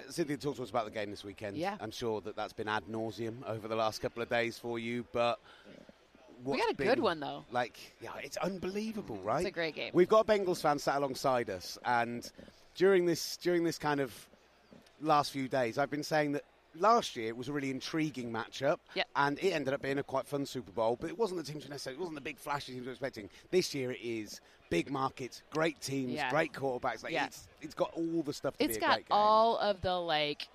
Cynthia, 0.08 0.36
talk 0.36 0.56
to 0.56 0.62
us 0.64 0.70
about 0.70 0.86
the 0.86 0.90
game 0.90 1.10
this 1.10 1.22
weekend. 1.22 1.56
Yeah. 1.56 1.76
I'm 1.80 1.92
sure 1.92 2.20
that 2.22 2.34
that's 2.34 2.52
been 2.52 2.66
ad 2.68 2.84
nauseum 2.90 3.36
over 3.46 3.68
the 3.68 3.76
last 3.76 4.00
couple 4.00 4.20
of 4.20 4.28
days 4.28 4.58
for 4.58 4.80
you, 4.80 5.04
but 5.12 5.38
We 6.44 6.58
got 6.58 6.70
a 6.70 6.74
good 6.74 6.98
one 7.00 7.20
though. 7.20 7.44
Like, 7.50 7.78
yeah, 8.00 8.10
it's 8.22 8.36
unbelievable, 8.38 9.18
right? 9.22 9.40
It's 9.40 9.48
a 9.48 9.52
great 9.52 9.74
game. 9.74 9.90
We've 9.94 10.08
got 10.08 10.28
a 10.28 10.32
Bengals 10.32 10.60
fan 10.62 10.78
sat 10.78 10.96
alongside 10.96 11.50
us, 11.50 11.78
and 11.84 12.30
during 12.74 13.06
this 13.06 13.36
during 13.36 13.64
this 13.64 13.78
kind 13.78 14.00
of 14.00 14.12
last 15.00 15.32
few 15.32 15.48
days, 15.48 15.78
I've 15.78 15.90
been 15.90 16.02
saying 16.02 16.32
that 16.32 16.44
last 16.76 17.16
year 17.16 17.28
it 17.28 17.36
was 17.36 17.48
a 17.48 17.52
really 17.52 17.70
intriguing 17.70 18.30
matchup, 18.32 18.78
Yep. 18.94 19.08
and 19.16 19.38
it 19.40 19.50
ended 19.50 19.74
up 19.74 19.82
being 19.82 19.98
a 19.98 20.02
quite 20.02 20.26
fun 20.26 20.46
Super 20.46 20.70
Bowl. 20.72 20.96
But 21.00 21.10
it 21.10 21.18
wasn't 21.18 21.44
the 21.44 21.50
teams 21.52 21.64
you 21.64 21.70
necessarily, 21.70 21.96
it 21.96 22.00
wasn't 22.00 22.14
the 22.16 22.20
big 22.22 22.38
flashy 22.38 22.72
teams 22.72 22.82
we 22.82 22.86
were 22.86 22.92
expecting. 22.92 23.28
This 23.50 23.74
year 23.74 23.90
it 23.92 24.00
is 24.00 24.40
big 24.70 24.90
markets, 24.90 25.42
great 25.50 25.80
teams, 25.80 26.12
Yeah. 26.12 26.30
great 26.30 26.52
quarterbacks. 26.52 27.02
Like 27.02 27.12
Yeah. 27.12 27.26
it's 27.26 27.48
it's 27.60 27.74
got 27.74 27.92
all 27.94 28.22
the 28.22 28.32
stuff. 28.32 28.56
To 28.58 28.64
It's 28.64 28.78
be 28.78 28.84
a 28.84 28.86
got 28.88 28.94
great 28.96 29.08
game. 29.08 29.16
all 29.18 29.58
of 29.58 29.80
the 29.80 29.98
like 29.98 30.46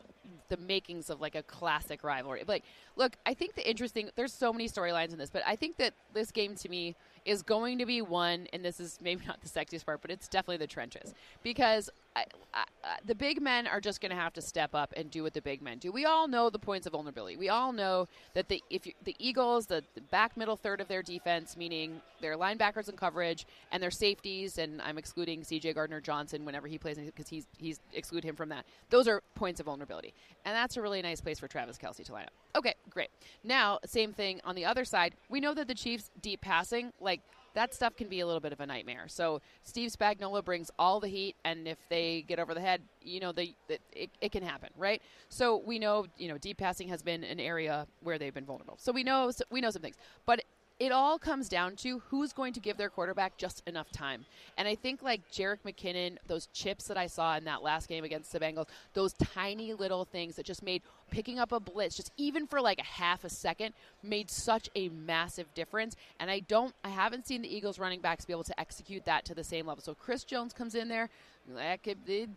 the 0.49 0.57
makings 0.57 1.09
of 1.09 1.21
like 1.21 1.35
a 1.35 1.43
classic 1.43 2.03
rivalry. 2.03 2.43
Like, 2.47 2.63
look, 2.95 3.17
I 3.25 3.33
think 3.33 3.55
the 3.55 3.67
interesting 3.67 4.09
there's 4.15 4.33
so 4.33 4.51
many 4.51 4.67
storylines 4.67 5.11
in 5.11 5.17
this, 5.17 5.29
but 5.29 5.43
I 5.45 5.55
think 5.55 5.77
that 5.77 5.93
this 6.13 6.31
game 6.31 6.55
to 6.55 6.69
me 6.69 6.95
is 7.25 7.41
going 7.41 7.79
to 7.79 7.85
be 7.85 8.01
one, 8.01 8.47
and 8.53 8.63
this 8.63 8.79
is 8.79 8.99
maybe 9.01 9.25
not 9.25 9.41
the 9.41 9.49
sexiest 9.49 9.85
part, 9.85 10.01
but 10.01 10.11
it's 10.11 10.27
definitely 10.27 10.57
the 10.57 10.67
trenches 10.67 11.13
because 11.43 11.89
I, 12.15 12.25
I, 12.53 12.63
the 13.05 13.15
big 13.15 13.41
men 13.41 13.67
are 13.67 13.81
just 13.81 13.99
going 13.99 14.11
to 14.11 14.15
have 14.15 14.33
to 14.33 14.41
step 14.41 14.73
up 14.73 14.93
and 14.95 15.11
do 15.11 15.23
what 15.23 15.33
the 15.33 15.41
big 15.41 15.61
men 15.61 15.79
do. 15.79 15.91
We 15.91 16.05
all 16.05 16.27
know 16.27 16.49
the 16.49 16.59
points 16.59 16.87
of 16.87 16.93
vulnerability. 16.93 17.35
We 17.35 17.49
all 17.49 17.73
know 17.73 18.07
that 18.33 18.47
the 18.47 18.63
if 18.69 18.87
you, 18.87 18.93
the 19.03 19.15
Eagles, 19.19 19.65
the, 19.65 19.83
the 19.95 20.01
back 20.01 20.37
middle 20.37 20.55
third 20.55 20.79
of 20.79 20.87
their 20.87 21.03
defense, 21.03 21.57
meaning 21.57 22.01
their 22.21 22.37
linebackers 22.37 22.87
and 22.87 22.97
coverage 22.97 23.45
and 23.71 23.83
their 23.83 23.91
safeties, 23.91 24.57
and 24.57 24.81
I'm 24.81 24.97
excluding 24.97 25.43
C.J. 25.43 25.73
Gardner 25.73 25.99
Johnson 25.99 26.45
whenever 26.45 26.67
he 26.67 26.77
plays 26.77 26.97
because 26.97 27.27
he's 27.27 27.47
he's 27.57 27.79
exclude 27.93 28.23
him 28.23 28.35
from 28.35 28.49
that. 28.49 28.65
Those 28.89 29.07
are 29.07 29.21
points 29.35 29.59
of 29.59 29.65
vulnerability, 29.65 30.13
and 30.45 30.55
that's 30.55 30.77
a 30.77 30.81
really 30.81 31.01
nice 31.01 31.19
place 31.19 31.39
for 31.39 31.47
Travis 31.47 31.77
Kelce 31.77 32.05
to 32.05 32.13
line 32.13 32.25
up. 32.25 32.33
Okay, 32.55 32.75
great. 32.89 33.09
Now, 33.43 33.79
same 33.85 34.13
thing 34.13 34.39
on 34.45 34.55
the 34.55 34.63
other 34.63 34.85
side. 34.85 35.15
We 35.29 35.41
know 35.41 35.53
that 35.53 35.67
the 35.67 35.75
Chiefs 35.75 36.09
deep 36.21 36.39
passing, 36.39 36.93
like 37.01 37.21
that 37.55 37.73
stuff 37.73 37.95
can 37.95 38.07
be 38.07 38.19
a 38.19 38.25
little 38.25 38.39
bit 38.39 38.53
of 38.53 38.59
a 38.59 38.65
nightmare. 38.65 39.05
So 39.07 39.41
Steve 39.63 39.91
Spagnuolo 39.91 40.43
brings 40.43 40.69
all 40.77 40.99
the 40.99 41.07
heat, 41.07 41.35
and 41.43 41.67
if 41.67 41.77
they 41.89 42.23
get 42.27 42.39
over 42.39 42.53
the 42.53 42.61
head, 42.61 42.81
you 43.01 43.19
know, 43.19 43.31
they, 43.31 43.55
it, 43.67 44.09
it 44.21 44.31
can 44.31 44.43
happen, 44.43 44.69
right? 44.77 45.01
So 45.29 45.61
we 45.65 45.79
know, 45.79 46.05
you 46.17 46.27
know, 46.27 46.37
deep 46.37 46.57
passing 46.57 46.87
has 46.89 47.01
been 47.01 47.23
an 47.23 47.39
area 47.39 47.87
where 48.01 48.19
they've 48.19 48.33
been 48.33 48.45
vulnerable. 48.45 48.77
So 48.79 48.91
we 48.91 49.03
know 49.03 49.31
we 49.49 49.61
know 49.61 49.71
some 49.71 49.81
things, 49.81 49.95
but 50.25 50.43
it 50.79 50.91
all 50.91 51.17
comes 51.17 51.47
down 51.47 51.75
to 51.77 51.99
who's 52.09 52.33
going 52.33 52.51
to 52.53 52.59
give 52.59 52.75
their 52.75 52.89
quarterback 52.89 53.37
just 53.37 53.63
enough 53.65 53.91
time. 53.91 54.25
And 54.57 54.67
I 54.67 54.75
think 54.75 55.01
like 55.01 55.21
Jerick 55.31 55.59
McKinnon, 55.65 56.17
those 56.27 56.47
chips 56.47 56.87
that 56.87 56.97
I 56.97 57.07
saw 57.07 57.37
in 57.37 57.45
that 57.45 57.63
last 57.63 57.87
game 57.87 58.03
against 58.03 58.33
the 58.33 58.39
Bengals, 58.39 58.67
those 58.93 59.13
tiny 59.13 59.73
little 59.73 60.03
things 60.03 60.35
that 60.35 60.45
just 60.45 60.61
made 60.61 60.81
picking 61.11 61.39
up 61.39 61.51
a 61.53 61.59
blitz 61.59 61.95
just 61.95 62.11
even 62.17 62.45
for 62.45 62.59
like 62.59 62.79
a 62.79 62.83
half 62.83 63.23
a 63.23 63.29
second 63.29 63.73
made 64.03 64.29
such 64.29 64.69
a 64.75 64.89
massive 64.89 65.53
difference. 65.53 65.95
And 66.19 66.29
I 66.29 66.39
don't 66.39 66.73
I 66.83 66.89
haven't 66.89 67.25
seen 67.25 67.41
the 67.41 67.55
Eagles 67.55 67.79
running 67.79 68.01
backs 68.01 68.25
be 68.25 68.33
able 68.33 68.43
to 68.43 68.59
execute 68.59 69.05
that 69.05 69.23
to 69.25 69.35
the 69.35 69.43
same 69.43 69.67
level. 69.67 69.81
So 69.81 69.93
Chris 69.93 70.25
Jones 70.25 70.51
comes 70.51 70.75
in 70.75 70.89
there, 70.89 71.09
that 71.47 71.83
could 71.83 72.05
be, 72.05 72.27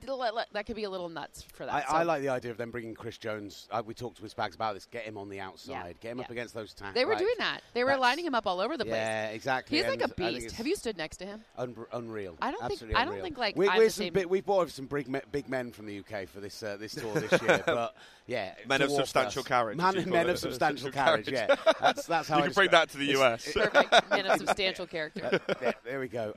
that 0.53 0.67
could 0.67 0.77
be 0.77 0.85
a 0.85 0.91
little 0.91 1.09
nuts 1.09 1.43
for 1.43 1.67
that. 1.67 1.75
I, 1.75 1.81
so. 1.81 1.87
I 1.89 2.03
like 2.03 2.23
the 2.23 2.29
idea 2.29 2.51
of 2.51 2.57
them 2.57 2.71
bringing 2.71 2.95
Chris 2.95 3.19
Jones. 3.19 3.69
Uh, 3.71 3.83
we 3.85 3.95
talked 3.95 4.17
to 4.19 4.23
his 4.23 4.35
bags 4.35 4.55
about 4.55 4.75
this. 4.75 4.87
Get 4.87 5.05
him 5.05 5.17
on 5.17 5.29
the 5.29 5.41
outside. 5.41 5.73
Yeah. 5.73 5.93
Get 6.01 6.13
him 6.13 6.19
yeah. 6.19 6.25
up 6.25 6.31
against 6.31 6.55
those 6.55 6.75
tackles. 6.75 6.95
They 6.95 7.05
were 7.05 7.17
doing 7.17 7.35
that. 7.39 7.61
They 7.75 7.85
were 7.85 7.97
lining 7.97 8.27
him 8.27 8.35
up 8.35 8.47
all 8.47 8.61
over 8.61 8.77
the 8.77 8.85
place. 8.85 8.97
Yeah, 8.97 9.29
exactly. 9.29 9.79
He's 9.79 9.87
and 9.87 10.01
like 10.01 10.11
a 10.11 10.15
beast. 10.15 10.57
Have 10.57 10.67
you 10.67 10.77
stood 10.77 10.97
next 10.97 11.19
to 11.19 11.27
him? 11.27 11.43
Un- 11.57 11.77
unreal. 11.93 12.37
I 12.41 12.51
don't 12.51 12.63
Absolutely 12.63 12.95
think. 12.95 12.99
I 12.99 13.05
don't 13.05 13.23
think 13.23 13.39
like 13.39 13.57
we, 13.57 13.69
I'm 13.69 13.79
we're 13.79 13.91
some 13.91 14.05
same. 14.05 14.13
big, 14.13 14.27
we 14.27 14.41
brought 14.41 14.63
over 14.63 14.71
some 14.71 14.87
big, 14.87 15.09
me- 15.09 15.21
big 15.33 15.49
men 15.49 15.73
from 15.73 15.87
the 15.87 15.99
UK 16.01 16.29
for 16.29 16.41
this 16.41 16.63
uh, 16.63 16.77
this 16.79 16.95
tour 16.95 17.13
this 17.15 17.41
year, 17.43 17.63
but 17.67 17.95
yeah, 18.27 18.53
Men 18.67 18.83
of 18.83 18.91
substantial 18.91 19.41
us. 19.41 19.49
carriage, 19.49 19.79
Man, 19.79 19.95
men 20.11 20.29
of 20.29 20.39
substantial 20.39 20.79
Substantial 20.79 20.91
carriage. 20.91 21.29
Yeah, 21.29 21.55
that's 21.81 22.07
that's 22.07 22.29
how 22.29 22.39
you 22.39 22.43
I 22.43 22.47
can 22.47 22.55
bring 22.55 22.71
that 22.71 22.91
to 22.91 22.99
the 22.99 23.17
US. 23.21 23.53
Perfect 23.53 24.11
man 24.11 24.27
of 24.27 24.39
substantial 24.39 24.87
character. 24.87 25.41
yeah, 25.63 25.73
there 25.85 26.01
we 26.01 26.09
go. 26.09 26.35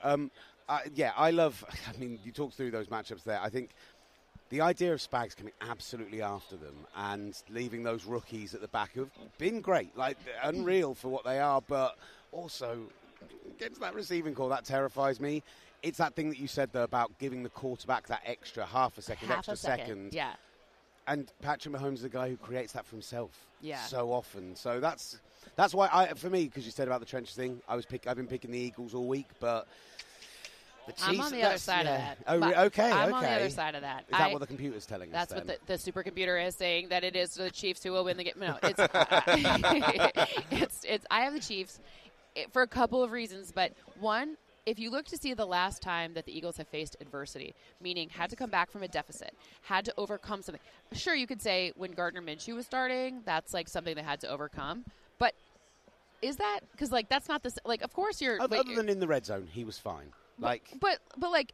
Uh, 0.72 0.80
yeah, 0.96 1.12
I 1.18 1.32
love. 1.32 1.66
I 1.94 2.00
mean, 2.00 2.18
you 2.24 2.32
talked 2.32 2.56
through 2.56 2.72
those 2.72 2.88
matchups 2.88 3.26
there. 3.26 3.42
I 3.42 3.50
think 3.50 3.72
the 4.50 4.62
idea 4.62 4.94
of 4.94 5.00
Spags 5.02 5.36
coming 5.36 5.52
absolutely 5.60 6.22
after 6.22 6.56
them 6.56 6.76
and 6.96 7.36
leaving 7.50 7.84
those 7.84 8.06
rookies 8.06 8.56
at 8.56 8.62
the 8.62 8.70
back 8.70 8.92
who've 8.94 9.12
been 9.38 9.60
great, 9.60 9.96
like 9.98 10.18
unreal 10.44 10.94
for 10.94 11.10
what 11.10 11.26
they 11.26 11.40
are, 11.40 11.62
but 11.62 11.98
also 12.32 12.84
against 13.58 13.82
that 13.82 13.94
receiving 13.94 14.34
call 14.34 14.48
that 14.48 14.64
terrifies 14.64 15.20
me. 15.20 15.44
It's 15.84 15.98
that 15.98 16.16
thing 16.16 16.30
that 16.30 16.40
you 16.40 16.48
said 16.48 16.70
though 16.72 16.84
about 16.84 17.12
giving 17.20 17.44
the 17.44 17.50
quarterback 17.50 18.08
that 18.08 18.22
extra 18.26 18.66
half 18.66 18.98
a 18.98 19.02
second, 19.02 19.28
Half 19.28 19.40
extra 19.40 19.54
a 19.54 19.58
second. 19.58 20.14
Yeah. 20.14 20.34
and 21.08 21.30
Patrick 21.42 21.76
Mahomes 21.76 21.96
is 21.96 22.02
the 22.04 22.10
guy 22.10 22.30
who 22.30 22.38
creates 22.38 22.72
that 22.74 22.86
for 22.86 22.96
himself. 22.96 23.46
Yeah. 23.62 23.84
So 23.84 24.14
often. 24.14 24.56
So 24.56 24.80
that's 24.80 25.20
that's 25.58 25.74
why 25.74 25.90
I 25.92 26.14
for 26.14 26.30
me 26.30 26.46
because 26.46 26.66
you 26.66 26.72
said 26.72 26.88
about 26.88 27.02
the 27.02 27.06
trenches 27.06 27.36
thing. 27.36 27.62
I 27.68 27.76
was 27.76 27.86
pick, 27.86 28.08
I've 28.08 28.16
been 28.16 28.28
picking 28.28 28.52
the 28.52 28.60
Eagles 28.60 28.94
all 28.94 29.08
week, 29.08 29.28
but. 29.42 29.68
I'm 31.04 31.20
on 31.20 31.32
the 31.32 31.44
other 31.44 31.58
side 31.58 31.86
yeah. 31.86 32.12
of 32.12 32.42
that. 32.42 32.58
Oh, 32.58 32.66
okay. 32.66 32.92
I'm 32.92 33.10
okay. 33.10 33.16
on 33.16 33.24
the 33.24 33.30
other 33.30 33.50
side 33.50 33.76
of 33.76 33.82
that. 33.82 34.02
Is 34.02 34.12
that 34.12 34.22
I- 34.22 34.34
what 34.34 34.40
the 34.40 34.48
computer's 34.48 34.86
telling 34.86 35.12
That's 35.12 35.32
us? 35.32 35.44
That's 35.46 35.60
what 35.60 35.68
the, 35.68 35.78
the 35.78 35.92
supercomputer 35.92 36.46
is 36.46 36.56
saying 36.56 36.90
that 36.90 37.04
it 37.04 37.16
is 37.16 37.36
the 37.36 37.52
Chiefs 37.52 37.84
who 37.84 37.92
will 37.92 38.04
win 38.04 38.18
the 38.18 38.24
game. 38.24 38.34
No, 38.38 38.58
it's 38.64 38.80
it's 40.52 40.84
it's. 40.86 41.06
I 41.12 41.22
have 41.22 41.34
the 41.34 41.40
Chiefs 41.40 41.80
eh, 42.36 42.46
for 42.52 42.62
a 42.62 42.68
couple 42.68 43.04
of 43.04 43.12
reasons, 43.12 43.52
but 43.54 43.74
one. 44.00 44.38
If 44.64 44.78
you 44.78 44.92
look 44.92 45.08
to 45.08 45.18
see 45.18 45.34
the 45.34 45.48
last 45.48 45.82
time 45.82 46.14
that 46.14 46.28
the 46.28 46.38
Eagles 46.38 46.56
have 46.58 46.68
faced 46.68 46.96
adversity, 47.02 47.56
meaning 47.82 48.10
had 48.10 48.30
to 48.30 48.36
come 48.36 48.52
back 48.52 48.70
from 48.70 48.84
a 48.84 48.88
deficit, 48.88 49.34
had 49.64 49.86
to 49.86 49.94
overcome 49.98 50.44
something, 50.44 50.62
sure, 50.94 51.16
you 51.16 51.26
could 51.26 51.42
say 51.42 51.74
when 51.76 51.94
Gardner 51.94 52.22
Minshew 52.22 52.54
was 52.54 52.68
starting, 52.68 53.22
that's 53.26 53.56
like 53.56 53.68
something 53.68 53.96
they 53.96 54.04
had 54.04 54.22
to 54.22 54.30
overcome. 54.30 54.86
But 55.18 55.34
is 56.22 56.36
that 56.36 56.60
because 56.72 56.92
like 56.92 57.10
that's 57.10 57.28
not 57.28 57.42
the 57.42 57.52
like? 57.66 57.82
Of 57.82 57.92
course, 57.94 58.22
you're. 58.22 58.40
Other, 58.40 58.58
wait, 58.58 58.60
other 58.68 58.76
than 58.76 58.90
in 58.90 59.00
the 59.00 59.08
red 59.08 59.26
zone, 59.26 59.48
he 59.52 59.64
was 59.64 59.80
fine. 59.80 60.12
Like, 60.40 60.74
but 60.80 61.00
but 61.18 61.32
like 61.32 61.54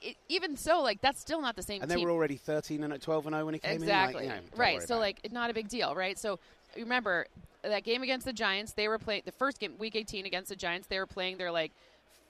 it, 0.00 0.16
even 0.28 0.56
so, 0.56 0.82
like 0.82 1.00
that's 1.00 1.20
still 1.20 1.40
not 1.40 1.56
the 1.56 1.62
same. 1.62 1.82
and 1.82 1.90
they 1.90 1.96
team. 1.96 2.04
were 2.04 2.10
already 2.10 2.36
13 2.36 2.84
and 2.84 2.92
at 2.92 3.00
12 3.00 3.26
and 3.26 3.34
0 3.34 3.44
when 3.46 3.54
he 3.54 3.60
came 3.60 3.82
exactly 3.82 4.24
in. 4.24 4.30
Like, 4.30 4.42
you 4.42 4.50
know, 4.50 4.56
right. 4.56 4.82
So 4.82 4.96
about 4.96 5.08
it. 5.08 5.24
like 5.24 5.32
not 5.32 5.50
a 5.50 5.54
big 5.54 5.68
deal, 5.68 5.94
right? 5.94 6.18
So 6.18 6.38
remember 6.76 7.26
that 7.62 7.84
game 7.84 8.02
against 8.02 8.26
the 8.26 8.32
Giants. 8.32 8.72
They 8.72 8.88
were 8.88 8.98
playing 8.98 9.22
the 9.24 9.32
first 9.32 9.58
game, 9.58 9.74
week 9.78 9.96
18 9.96 10.26
against 10.26 10.48
the 10.48 10.56
Giants. 10.56 10.88
They 10.88 10.98
were 10.98 11.06
playing 11.06 11.38
their 11.38 11.50
like 11.50 11.72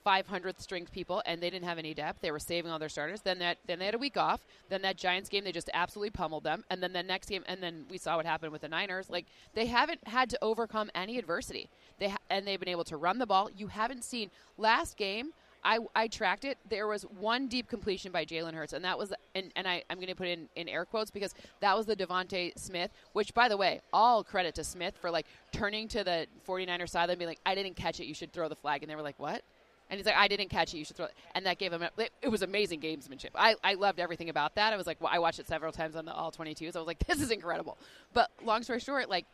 500th 0.05 0.61
string 0.61 0.87
people, 0.89 1.21
and 1.25 1.41
they 1.41 1.49
didn't 1.49 1.67
have 1.67 1.77
any 1.77 1.93
depth. 1.93 2.21
They 2.21 2.31
were 2.31 2.39
saving 2.39 2.71
all 2.71 2.79
their 2.79 2.87
starters. 2.89 3.21
Then 3.21 3.39
that 3.39 3.57
then 3.65 3.79
they 3.79 3.85
had 3.85 3.95
a 3.95 3.99
week 3.99 4.15
off. 4.15 4.45
Then 4.69 4.81
that 4.83 4.95
Giants 4.95 5.29
game, 5.29 5.43
they 5.43 5.51
just 5.51 5.69
absolutely 5.73 6.11
pummeled 6.11 6.43
them. 6.45 6.63
And 6.69 6.81
then 6.81 6.93
the 6.93 7.03
next 7.03 7.29
game, 7.29 7.43
and 7.47 7.61
then 7.61 7.85
we 7.89 7.97
saw 7.97 8.15
what 8.15 8.25
happened 8.25 8.53
with 8.53 8.61
the 8.61 8.69
Niners. 8.69 9.09
Like 9.09 9.25
they 9.53 9.65
haven't 9.65 10.07
had 10.07 10.29
to 10.29 10.39
overcome 10.41 10.89
any 10.95 11.17
adversity. 11.17 11.69
They 11.99 12.09
ha- 12.09 12.17
and 12.29 12.47
they've 12.47 12.59
been 12.59 12.69
able 12.69 12.85
to 12.85 12.97
run 12.97 13.17
the 13.19 13.25
ball. 13.25 13.49
You 13.55 13.67
haven't 13.67 14.03
seen 14.03 14.31
last 14.57 14.95
game. 14.95 15.31
I, 15.67 15.79
I 15.93 16.07
tracked 16.07 16.45
it. 16.45 16.57
There 16.69 16.87
was 16.87 17.03
one 17.19 17.49
deep 17.49 17.67
completion 17.67 18.13
by 18.13 18.23
Jalen 18.23 18.53
Hurts, 18.53 18.71
and 18.71 18.85
that 18.85 18.97
was, 18.97 19.11
and, 19.35 19.51
and 19.57 19.67
I, 19.67 19.83
I'm 19.89 19.97
going 19.97 20.07
to 20.07 20.15
put 20.15 20.29
in, 20.29 20.47
in 20.55 20.69
air 20.69 20.85
quotes 20.85 21.11
because 21.11 21.35
that 21.59 21.75
was 21.75 21.85
the 21.85 21.95
DeVonta 21.95 22.57
Smith, 22.57 22.89
which, 23.11 23.33
by 23.33 23.49
the 23.49 23.57
way, 23.57 23.81
all 23.91 24.23
credit 24.23 24.55
to 24.55 24.63
Smith 24.63 24.95
for 24.95 25.11
like 25.11 25.25
turning 25.51 25.89
to 25.89 26.05
the 26.05 26.25
49er 26.47 26.87
side 26.87 27.09
and 27.09 27.19
being 27.19 27.27
like, 27.27 27.41
I 27.45 27.53
didn't 27.53 27.75
catch 27.75 27.99
it. 27.99 28.05
You 28.05 28.13
should 28.13 28.31
throw 28.31 28.47
the 28.47 28.55
flag. 28.55 28.81
And 28.81 28.89
they 28.89 28.95
were 28.95 29.01
like, 29.01 29.19
what? 29.19 29.41
And 29.89 29.97
he's 29.97 30.05
like, 30.05 30.15
I 30.15 30.29
didn't 30.29 30.47
catch 30.49 30.73
it. 30.73 30.77
You 30.77 30.85
should 30.85 30.95
throw 30.95 31.07
it. 31.07 31.13
And 31.35 31.45
that 31.45 31.57
gave 31.57 31.73
him, 31.73 31.83
it, 31.83 32.11
it 32.21 32.29
was 32.29 32.43
amazing 32.43 32.79
gamesmanship. 32.79 33.31
I, 33.35 33.55
I 33.61 33.73
loved 33.73 33.99
everything 33.99 34.29
about 34.29 34.55
that. 34.55 34.71
I 34.71 34.77
was 34.77 34.87
like, 34.87 35.01
well, 35.01 35.11
I 35.13 35.19
watched 35.19 35.39
it 35.39 35.47
several 35.49 35.73
times 35.73 35.97
on 35.97 36.05
the 36.05 36.13
all 36.13 36.31
22s. 36.31 36.77
I 36.77 36.79
was 36.79 36.87
like, 36.87 36.99
this 37.07 37.19
is 37.19 37.29
incredible. 37.29 37.77
But 38.13 38.31
long 38.41 38.63
story 38.63 38.79
short, 38.79 39.09
like, 39.09 39.25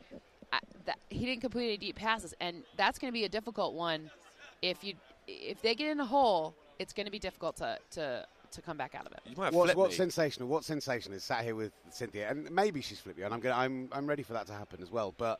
I, 0.51 0.57
that, 0.85 0.97
he 1.09 1.27
didn't 1.27 1.41
complete 1.41 1.67
any 1.67 1.77
deep 1.77 1.95
passes. 1.95 2.33
And 2.39 2.63
that's 2.75 2.97
going 2.97 3.09
to 3.09 3.13
be 3.13 3.25
a 3.25 3.29
difficult 3.29 3.75
one 3.75 4.09
if 4.63 4.83
you 4.83 4.95
if 5.27 5.61
they 5.61 5.75
get 5.75 5.89
in 5.89 5.99
a 5.99 6.05
hole, 6.05 6.53
it's 6.79 6.93
going 6.93 7.05
to 7.05 7.11
be 7.11 7.19
difficult 7.19 7.55
to, 7.57 7.77
to, 7.91 8.25
to 8.51 8.61
come 8.61 8.77
back 8.77 8.95
out 8.95 9.05
of 9.05 9.13
it. 9.13 9.19
You 9.25 9.35
might 9.37 9.53
What's, 9.53 9.67
flip 9.67 9.77
what's 9.77 9.95
sensational? 9.95 10.47
What's 10.47 10.67
sensational 10.67 11.17
is 11.17 11.23
sat 11.23 11.43
here 11.43 11.55
with 11.55 11.71
Cynthia, 11.89 12.29
and 12.29 12.49
maybe 12.51 12.81
she's 12.81 12.99
flipped 12.99 13.19
you, 13.19 13.25
and 13.25 13.33
I'm 13.33 13.39
gonna, 13.39 13.55
I'm 13.55 13.89
I'm 13.91 14.07
ready 14.07 14.23
for 14.23 14.33
that 14.33 14.47
to 14.47 14.53
happen 14.53 14.81
as 14.81 14.91
well. 14.91 15.13
But 15.17 15.39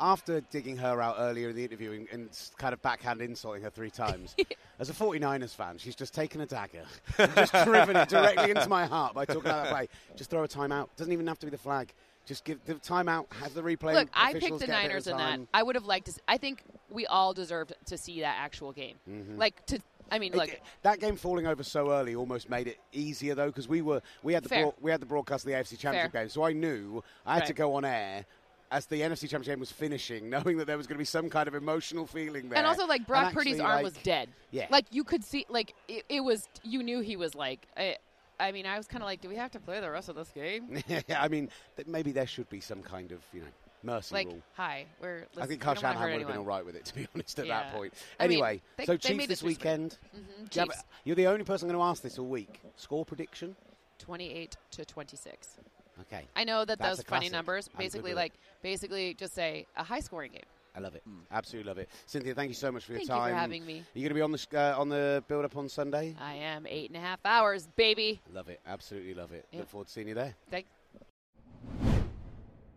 after 0.00 0.40
digging 0.40 0.76
her 0.78 1.00
out 1.00 1.16
earlier 1.18 1.50
in 1.50 1.56
the 1.56 1.64
interview 1.64 1.92
and, 1.92 2.08
and 2.10 2.30
kind 2.56 2.72
of 2.72 2.80
backhand 2.82 3.20
insulting 3.20 3.62
her 3.62 3.70
three 3.70 3.90
times, 3.90 4.34
as 4.78 4.88
a 4.88 4.92
49ers 4.92 5.54
fan, 5.54 5.76
she's 5.78 5.94
just 5.94 6.14
taken 6.14 6.40
a 6.40 6.46
dagger 6.46 6.84
and 7.18 7.34
just 7.34 7.52
driven 7.64 7.96
it 7.96 8.08
directly 8.08 8.50
into 8.50 8.68
my 8.68 8.86
heart 8.86 9.14
by 9.14 9.24
talking 9.24 9.42
about 9.42 9.64
that 9.64 9.72
play. 9.72 9.88
Just 10.16 10.30
throw 10.30 10.42
a 10.42 10.48
timeout. 10.48 10.88
Doesn't 10.96 11.12
even 11.12 11.26
have 11.26 11.38
to 11.40 11.46
be 11.46 11.50
the 11.50 11.58
flag. 11.58 11.92
Just 12.30 12.44
give 12.44 12.64
the 12.64 12.74
timeout. 12.76 13.26
Have 13.42 13.54
the 13.54 13.60
replay. 13.62 13.92
Look, 13.92 14.08
I 14.14 14.34
picked 14.34 14.44
the 14.44 14.48
get 14.50 14.50
a 14.50 14.58
bit 14.58 14.62
of 14.62 14.68
Niners 14.68 15.06
in 15.08 15.16
that. 15.16 15.40
I 15.52 15.64
would 15.64 15.74
have 15.74 15.84
liked 15.84 16.06
to. 16.06 16.12
I 16.28 16.38
think 16.38 16.62
we 16.88 17.04
all 17.06 17.34
deserved 17.34 17.72
to 17.86 17.98
see 17.98 18.20
that 18.20 18.36
actual 18.38 18.70
game. 18.72 18.94
Like 19.36 19.66
to. 19.66 19.80
I 20.12 20.20
mean, 20.20 20.30
Mm-hmm. 20.30 20.38
Look. 20.40 20.48
it- 20.50 20.62
that 20.82 21.00
game 21.00 21.16
falling 21.16 21.48
over 21.48 21.64
so 21.64 21.90
early 21.90 22.14
almost 22.14 22.48
made 22.48 22.68
it 22.68 22.78
easier 22.92 23.34
though 23.34 23.46
because 23.48 23.66
we 23.66 23.82
were 23.82 24.00
we 24.22 24.32
had 24.32 24.44
the 24.44 24.48
broad, 24.48 24.74
we 24.80 24.92
had 24.92 25.00
the 25.02 25.06
broadcast 25.06 25.44
of 25.44 25.50
the 25.50 25.56
AFC 25.56 25.76
Championship 25.76 26.12
Fair. 26.12 26.22
game, 26.22 26.28
so 26.28 26.44
I 26.44 26.52
knew 26.52 27.02
I 27.26 27.34
had 27.34 27.46
to 27.46 27.52
go 27.52 27.74
on 27.74 27.84
air 27.84 28.24
as 28.70 28.86
the 28.86 29.00
NFC 29.00 29.22
Championship 29.22 29.54
game 29.54 29.58
was 29.60 29.72
finishing, 29.72 30.30
knowing 30.34 30.56
that 30.58 30.68
there 30.68 30.76
was 30.76 30.86
going 30.86 30.94
to 30.94 31.00
be 31.00 31.04
some 31.04 31.28
kind 31.30 31.48
of 31.48 31.56
emotional 31.56 32.06
feeling 32.06 32.48
there. 32.48 32.58
And 32.58 32.66
also, 32.68 32.86
like 32.86 33.04
Brock 33.08 33.26
And 33.26 33.34
Purdy's 33.34 33.58
arm 33.58 33.72
like- 33.72 33.84
was 33.84 33.94
dead. 34.04 34.28
Yeah. 34.52 34.68
Like 34.70 34.86
you 34.92 35.02
could 35.02 35.24
see, 35.24 35.46
like 35.48 35.74
it, 35.88 36.04
it 36.08 36.20
was. 36.20 36.48
You 36.62 36.84
knew 36.84 37.00
he 37.00 37.16
was 37.16 37.34
like. 37.34 37.66
I, 37.76 37.96
I 38.40 38.52
mean, 38.52 38.66
I 38.66 38.76
was 38.76 38.86
kind 38.86 39.02
of 39.02 39.06
like, 39.06 39.20
do 39.20 39.28
we 39.28 39.36
have 39.36 39.50
to 39.52 39.60
play 39.60 39.80
the 39.80 39.90
rest 39.90 40.08
of 40.08 40.16
this 40.16 40.30
game? 40.30 40.82
I 41.16 41.28
mean, 41.28 41.50
that 41.76 41.86
maybe 41.86 42.12
there 42.12 42.26
should 42.26 42.48
be 42.48 42.60
some 42.60 42.82
kind 42.82 43.12
of 43.12 43.20
you 43.32 43.40
know 43.40 43.46
mercy 43.82 44.14
like, 44.14 44.26
rule. 44.28 44.42
hi, 44.54 44.86
we're. 45.00 45.26
I 45.40 45.46
think 45.46 45.60
Kyle 45.60 45.74
Shanahan 45.74 46.10
would 46.10 46.18
have 46.20 46.28
been 46.28 46.38
all 46.38 46.44
right 46.44 46.64
with 46.64 46.74
it, 46.76 46.84
to 46.86 46.94
be 46.94 47.06
honest, 47.14 47.38
at 47.38 47.46
Yeah. 47.46 47.62
that 47.62 47.74
point. 47.74 47.92
I 48.18 48.24
mean, 48.26 48.38
Anyway, 48.38 48.62
they- 48.76 48.86
so 48.86 48.96
Chiefs 48.96 49.26
this 49.26 49.42
weekend. 49.42 49.98
Mhm, 50.16 50.50
Do 50.50 50.60
Yeah, 50.60 50.66
you're 51.04 51.16
the 51.16 51.26
only 51.26 51.44
person 51.44 51.68
going 51.68 51.78
to 51.78 51.84
ask 51.84 52.02
this 52.02 52.18
all 52.18 52.26
week. 52.26 52.60
Score 52.76 53.04
prediction? 53.04 53.54
twenty-eight 53.98 54.56
to 54.72 54.84
twenty-six. 54.84 55.56
Okay, 56.02 56.24
I 56.34 56.44
know 56.44 56.64
that 56.64 56.78
That's 56.78 56.96
those 56.98 57.04
funny 57.06 57.28
numbers. 57.28 57.68
Basically, 57.76 58.14
like 58.14 58.32
basically, 58.62 59.12
just 59.14 59.34
say 59.34 59.66
a 59.76 59.84
high-scoring 59.84 60.32
game. 60.32 60.42
I 60.74 60.80
love 60.80 60.94
it. 60.94 61.02
Absolutely 61.32 61.68
love 61.68 61.78
it. 61.78 61.88
Cynthia, 62.06 62.34
thank 62.34 62.48
you 62.48 62.54
so 62.54 62.70
much 62.70 62.84
for 62.84 62.92
your 62.92 63.00
Thank 63.00 63.10
you 63.10 63.14
time. 63.16 63.30
for 63.32 63.36
having 63.38 63.66
me. 63.66 63.80
Are 63.80 63.98
you 63.98 64.02
going 64.02 64.10
to 64.10 64.14
be 64.14 64.20
on 64.20 64.32
the 64.32 64.38
sh- 64.38 64.46
uh, 64.54 64.74
on 64.78 64.88
the 64.88 65.22
build 65.28 65.44
up 65.44 65.56
on 65.56 65.68
Sunday? 65.68 66.14
I 66.20 66.34
am 66.34 66.66
eight 66.68 66.90
and 66.90 66.96
a 66.96 67.00
half 67.00 67.18
hours, 67.24 67.66
baby. 67.76 68.20
Love 68.32 68.48
it. 68.48 68.60
Absolutely 68.66 69.14
love 69.14 69.32
it. 69.32 69.46
Yeah. 69.50 69.60
Look 69.60 69.68
forward 69.68 69.86
to 69.88 69.92
seeing 69.92 70.08
you 70.08 70.14
there. 70.14 70.34
Thank. 70.50 70.66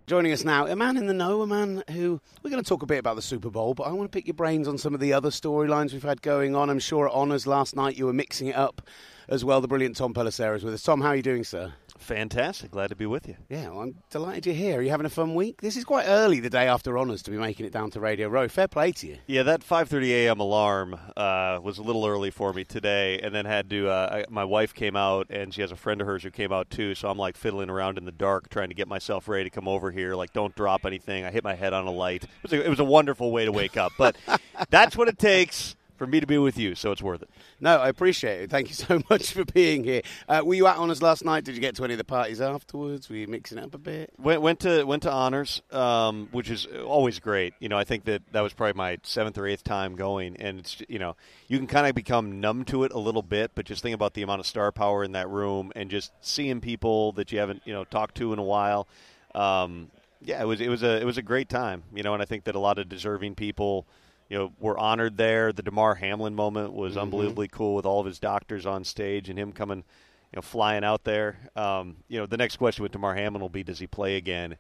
Joining 0.06 0.34
us 0.34 0.44
now, 0.44 0.68
a 0.68 0.76
man 0.76 0.98
in 0.98 1.08
the 1.08 1.14
know, 1.14 1.42
a 1.44 1.48
man 1.48 1.82
who 1.92 2.20
we're 2.44 2.50
going 2.50 2.62
to 2.62 2.68
talk 2.68 2.84
a 2.84 2.86
bit 2.86 3.00
about 3.00 3.16
the 3.16 3.22
Super 3.22 3.50
Bowl, 3.50 3.74
but 3.74 3.84
I 3.84 3.92
want 3.94 4.12
to 4.12 4.16
pick 4.16 4.28
your 4.28 4.34
brains 4.34 4.68
on 4.68 4.78
some 4.78 4.94
of 4.94 5.00
the 5.00 5.14
other 5.14 5.30
storylines 5.30 5.94
we've 5.94 6.04
had 6.04 6.22
going 6.22 6.58
on. 6.58 6.70
I'm 6.70 6.80
sure 6.80 7.08
at 7.08 7.14
Honours 7.14 7.48
last 7.48 7.74
night 7.74 7.98
you 7.98 8.06
were 8.08 8.14
mixing 8.14 8.48
it 8.48 8.56
up 8.56 8.82
as 9.30 9.46
well. 9.46 9.62
The 9.62 9.68
brilliant 9.70 9.96
Tom 9.96 10.14
Pelissero 10.14 10.58
is 10.58 10.64
with 10.66 10.74
us. 10.74 10.84
Tom, 10.84 11.00
how 11.00 11.10
are 11.10 11.16
you 11.16 11.22
doing, 11.24 11.46
sir? 11.46 11.72
Fantastic. 12.04 12.72
Glad 12.72 12.88
to 12.88 12.98
be 12.98 13.06
with 13.06 13.30
you. 13.30 13.38
Yeah, 13.50 13.70
well, 13.70 13.80
I'm 13.80 13.96
delighted 14.10 14.46
you're 14.46 14.56
here. 14.56 14.80
Are 14.80 14.82
you 14.82 14.90
having 14.90 15.06
a 15.06 15.10
fun 15.10 15.36
week? 15.36 15.62
This 15.62 15.78
is 15.78 15.86
quite 15.86 16.06
early, 16.06 16.42
the 16.42 16.50
day 16.50 16.68
after 16.68 17.00
Honours, 17.00 17.24
to 17.24 17.32
be 17.32 17.38
making 17.38 17.66
it 17.66 17.72
down 17.72 17.92
to 17.92 18.02
Radio 18.02 18.28
Row. 18.28 18.50
Fair 18.50 18.68
play 18.68 18.92
to 18.92 19.08
you. 19.08 19.18
Yeah, 19.26 19.44
that 19.44 19.62
5:30 19.62 20.10
a.m. 20.10 20.42
alarm 20.42 21.00
uh, 21.16 21.60
was 21.64 21.78
a 21.78 21.82
little 21.82 22.06
early 22.06 22.30
for 22.30 22.52
me 22.52 22.66
today, 22.66 23.20
and 23.20 23.34
then 23.34 23.46
had 23.46 23.70
to. 23.70 23.88
Uh, 23.88 24.26
I, 24.28 24.32
my 24.32 24.44
wife 24.44 24.74
came 24.74 24.98
out, 24.98 25.28
and 25.30 25.54
she 25.54 25.62
has 25.62 25.72
a 25.72 25.78
friend 25.78 26.02
of 26.02 26.08
hers 26.08 26.24
who 26.24 26.30
came 26.30 26.52
out 26.52 26.70
too. 26.70 26.94
So 26.94 27.08
I'm 27.08 27.18
like 27.18 27.38
fiddling 27.38 27.70
around 27.70 27.98
in 27.98 28.04
the 28.04 28.12
dark, 28.12 28.50
trying 28.50 28.68
to 28.68 28.76
get 28.76 28.90
myself 28.90 29.30
ready 29.30 29.46
to 29.46 29.50
come 29.50 29.70
over 29.70 29.90
here. 29.90 30.14
Like, 30.14 30.34
don't 30.34 30.54
drop 30.56 30.86
anything. 30.86 31.24
I 31.24 31.32
hit 31.32 31.46
my 31.46 31.56
head 31.56 31.72
on 31.72 31.88
a 31.88 31.92
light. 31.92 32.26
It 32.26 32.30
was 32.44 32.54
a, 32.54 32.66
it 32.66 32.70
was 32.70 32.80
a 32.80 32.86
wonderful 32.86 33.32
way 33.32 33.46
to 33.46 33.52
wake 33.54 33.78
up, 33.78 33.94
but 33.98 34.18
that's 34.70 34.98
what 34.98 35.08
it 35.08 35.18
takes 35.18 35.78
for 36.04 36.10
me 36.10 36.20
to 36.20 36.28
be 36.28 36.38
with 36.38 36.58
you, 36.58 36.76
so 36.76 36.92
it's 36.92 37.02
worth 37.02 37.22
it. 37.22 37.30
No, 37.62 37.78
I 37.78 37.88
appreciate 37.88 38.42
it. 38.42 38.50
Thank 38.50 38.68
you 38.68 38.74
so 38.74 39.02
much 39.10 39.32
for 39.32 39.46
being 39.46 39.86
here. 39.86 40.02
Uh, 40.28 40.42
were 40.44 40.54
you 40.54 40.68
at 40.68 40.76
honors 40.76 41.02
last 41.02 41.24
night? 41.24 41.46
Did 41.46 41.56
you 41.56 41.62
get 41.62 41.76
to 41.78 41.86
any 41.86 41.94
of 41.94 41.98
the 41.98 42.04
parties 42.04 42.42
afterwards? 42.42 43.10
Were 43.10 43.16
you 43.16 43.28
mixing 43.28 43.58
it 43.58 43.64
up 43.64 43.74
a 43.74 43.78
bit? 43.78 44.12
Went, 44.18 44.42
went 44.42 44.60
to 44.62 44.84
went 44.84 45.04
to 45.04 45.12
honors, 45.12 45.62
um, 45.72 46.28
which 46.34 46.50
is 46.50 46.66
always 46.86 47.20
great. 47.20 47.54
You 47.60 47.70
know, 47.70 47.78
I 47.78 47.86
think 47.86 48.04
that 48.06 48.22
that 48.34 48.42
was 48.42 48.52
probably 48.52 48.74
my 48.74 48.98
seventh 49.04 49.38
or 49.38 49.48
eighth 49.48 49.64
time 49.64 49.96
going, 49.96 50.36
and 50.38 50.60
it's 50.60 50.82
you 50.90 51.00
know 51.00 51.16
you 51.48 51.58
can 51.58 51.68
kind 51.68 51.88
of 51.88 51.96
become 51.96 52.42
numb 52.42 52.66
to 52.66 52.84
it 52.84 52.92
a 52.92 53.00
little 53.00 53.24
bit, 53.24 53.52
but 53.56 53.66
just 53.66 53.82
think 53.82 53.96
about 53.96 54.14
the 54.14 54.24
amount 54.24 54.42
of 54.42 54.46
star 54.46 54.74
power 54.74 55.06
in 55.06 55.14
that 55.14 55.30
room 55.30 55.72
and 55.74 55.90
just 55.90 56.12
seeing 56.20 56.60
people 56.60 57.14
that 57.14 57.32
you 57.32 57.40
haven't 57.40 57.62
you 57.64 57.74
know 57.74 57.86
talked 57.86 58.16
to 58.16 58.34
in 58.34 58.40
a 58.40 58.44
while. 58.44 58.88
Um, 59.34 59.90
yeah, 60.22 60.42
it 60.42 60.46
was 60.46 60.60
it 60.60 60.68
was 60.68 60.84
a 60.84 61.00
it 61.00 61.06
was 61.06 61.18
a 61.18 61.22
great 61.22 61.48
time. 61.48 61.84
You 61.96 62.04
know, 62.04 62.14
and 62.14 62.22
I 62.22 62.26
think 62.26 62.44
that 62.44 62.56
a 62.56 62.60
lot 62.60 62.78
of 62.78 62.90
deserving 62.90 63.36
people 63.36 63.86
you 64.30 64.38
know, 64.38 64.52
were 64.60 64.78
honored 64.78 65.18
there. 65.18 65.52
The 65.54 65.64
Damar 65.64 65.96
Hamlin 65.96 66.36
moment 66.36 66.74
was 66.74 66.94
mm-hmm. 66.94 67.02
unbelievably 67.02 67.50
cool 67.50 67.76
with 67.76 67.86
all 67.86 68.00
of 68.00 68.06
his 68.06 68.20
doctors 68.20 68.66
on 68.66 68.84
stage 68.84 69.30
and 69.30 69.38
him 69.38 69.52
coming, 69.52 69.80
you 69.80 70.38
know, 70.38 70.42
flying 70.42 70.84
out 70.84 71.04
there. 71.04 71.38
Um, 71.56 71.98
you 72.08 72.20
know, 72.20 72.26
the 72.26 72.38
next 72.38 72.58
question 72.58 72.84
with 72.84 72.92
Damar 72.92 73.16
Hamlin 73.16 73.42
will 73.42 73.50
be, 73.50 73.64
does 73.64 73.80
he 73.80 73.88
play 73.88 74.16
again? 74.16 74.58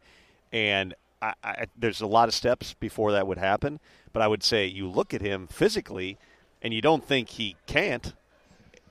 And 0.51 0.93
I, 1.21 1.33
I, 1.43 1.65
there's 1.77 2.01
a 2.01 2.07
lot 2.07 2.27
of 2.27 2.35
steps 2.35 2.73
before 2.73 3.13
that 3.13 3.25
would 3.25 3.37
happen, 3.37 3.79
but 4.11 4.21
I 4.21 4.27
would 4.27 4.43
say 4.43 4.65
you 4.65 4.89
look 4.89 5.13
at 5.13 5.21
him 5.21 5.47
physically, 5.47 6.17
and 6.61 6.73
you 6.73 6.81
don't 6.81 7.05
think 7.05 7.29
he 7.29 7.55
can't. 7.65 8.13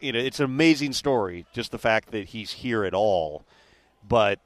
You 0.00 0.12
know, 0.12 0.18
it's 0.18 0.40
an 0.40 0.46
amazing 0.46 0.94
story, 0.94 1.46
just 1.52 1.70
the 1.70 1.78
fact 1.78 2.10
that 2.10 2.28
he's 2.28 2.52
here 2.52 2.84
at 2.84 2.94
all. 2.94 3.44
But 4.06 4.40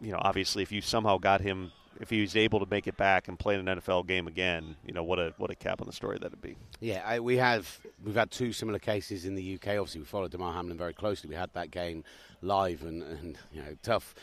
you 0.00 0.12
know, 0.12 0.18
obviously, 0.20 0.62
if 0.62 0.70
you 0.70 0.80
somehow 0.80 1.18
got 1.18 1.40
him 1.40 1.72
if 2.02 2.10
he 2.10 2.20
was 2.20 2.34
able 2.34 2.58
to 2.58 2.66
make 2.68 2.88
it 2.88 2.96
back 2.96 3.28
and 3.28 3.38
play 3.38 3.54
an 3.54 3.64
NFL 3.64 4.08
game 4.08 4.26
again, 4.26 4.74
you 4.84 4.92
know 4.92 5.04
what 5.04 5.20
a 5.20 5.32
what 5.38 5.50
a 5.50 5.54
cap 5.54 5.80
on 5.80 5.86
the 5.86 5.92
story 5.92 6.18
that'd 6.20 6.42
be. 6.42 6.56
Yeah, 6.80 7.00
I, 7.06 7.20
we 7.20 7.36
have 7.36 7.80
we've 8.04 8.16
had 8.16 8.32
two 8.32 8.52
similar 8.52 8.80
cases 8.80 9.24
in 9.24 9.36
the 9.36 9.54
UK. 9.54 9.68
Obviously, 9.68 10.00
we 10.00 10.06
followed 10.06 10.32
Damar 10.32 10.52
Hamlin 10.52 10.76
very 10.76 10.92
closely. 10.92 11.30
We 11.30 11.36
had 11.36 11.50
that 11.54 11.70
game 11.70 12.02
live, 12.42 12.82
and, 12.82 13.02
and 13.04 13.38
you 13.52 13.62
know 13.62 13.76
tough. 13.82 14.14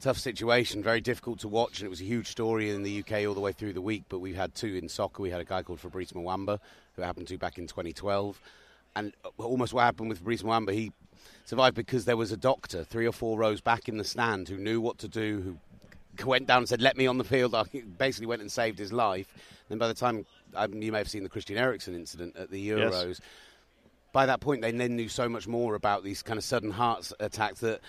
Tough 0.00 0.16
situation, 0.16 0.80
very 0.80 1.00
difficult 1.00 1.40
to 1.40 1.48
watch, 1.48 1.80
and 1.80 1.86
it 1.86 1.90
was 1.90 2.00
a 2.00 2.04
huge 2.04 2.28
story 2.28 2.70
in 2.70 2.84
the 2.84 3.00
UK 3.00 3.26
all 3.26 3.34
the 3.34 3.40
way 3.40 3.50
through 3.50 3.72
the 3.72 3.80
week. 3.80 4.04
But 4.08 4.20
we 4.20 4.32
had 4.32 4.54
two 4.54 4.76
in 4.76 4.88
soccer. 4.88 5.20
We 5.20 5.30
had 5.30 5.40
a 5.40 5.44
guy 5.44 5.64
called 5.64 5.80
Fabrice 5.80 6.12
Muamba 6.12 6.60
who 6.94 7.02
happened 7.02 7.26
to 7.26 7.36
back 7.36 7.58
in 7.58 7.66
2012, 7.66 8.40
and 8.94 9.12
uh, 9.24 9.30
almost 9.38 9.74
what 9.74 9.82
happened 9.82 10.08
with 10.08 10.18
Fabrice 10.18 10.42
Muamba, 10.42 10.72
he 10.72 10.92
survived 11.46 11.74
because 11.74 12.04
there 12.04 12.16
was 12.16 12.30
a 12.30 12.36
doctor 12.36 12.84
three 12.84 13.08
or 13.08 13.12
four 13.12 13.38
rows 13.38 13.60
back 13.60 13.88
in 13.88 13.96
the 13.96 14.04
stand 14.04 14.48
who 14.48 14.56
knew 14.56 14.80
what 14.80 14.98
to 14.98 15.08
do, 15.08 15.40
who 15.40 15.58
went 16.24 16.46
down 16.46 16.58
and 16.58 16.68
said, 16.68 16.80
"Let 16.80 16.96
me 16.96 17.06
on 17.06 17.18
the 17.18 17.24
field." 17.24 17.54
I 17.54 17.64
basically 17.96 18.26
went 18.26 18.42
and 18.42 18.50
saved 18.50 18.78
his 18.78 18.92
life. 18.92 19.32
Then 19.68 19.78
by 19.78 19.88
the 19.88 19.94
time 19.94 20.26
um, 20.54 20.82
you 20.82 20.92
may 20.92 20.98
have 20.98 21.08
seen 21.08 21.22
the 21.22 21.28
Christian 21.28 21.56
Eriksen 21.56 21.94
incident 21.94 22.36
at 22.36 22.50
the 22.50 22.68
Euros. 22.68 23.08
Yes. 23.08 23.20
By 24.12 24.26
that 24.26 24.40
point, 24.40 24.62
they 24.62 24.72
then 24.72 24.96
knew 24.96 25.08
so 25.08 25.28
much 25.28 25.46
more 25.46 25.74
about 25.74 26.02
these 26.02 26.22
kind 26.22 26.38
of 26.38 26.44
sudden 26.44 26.70
heart 26.70 27.12
attacks 27.20 27.60
that 27.60 27.80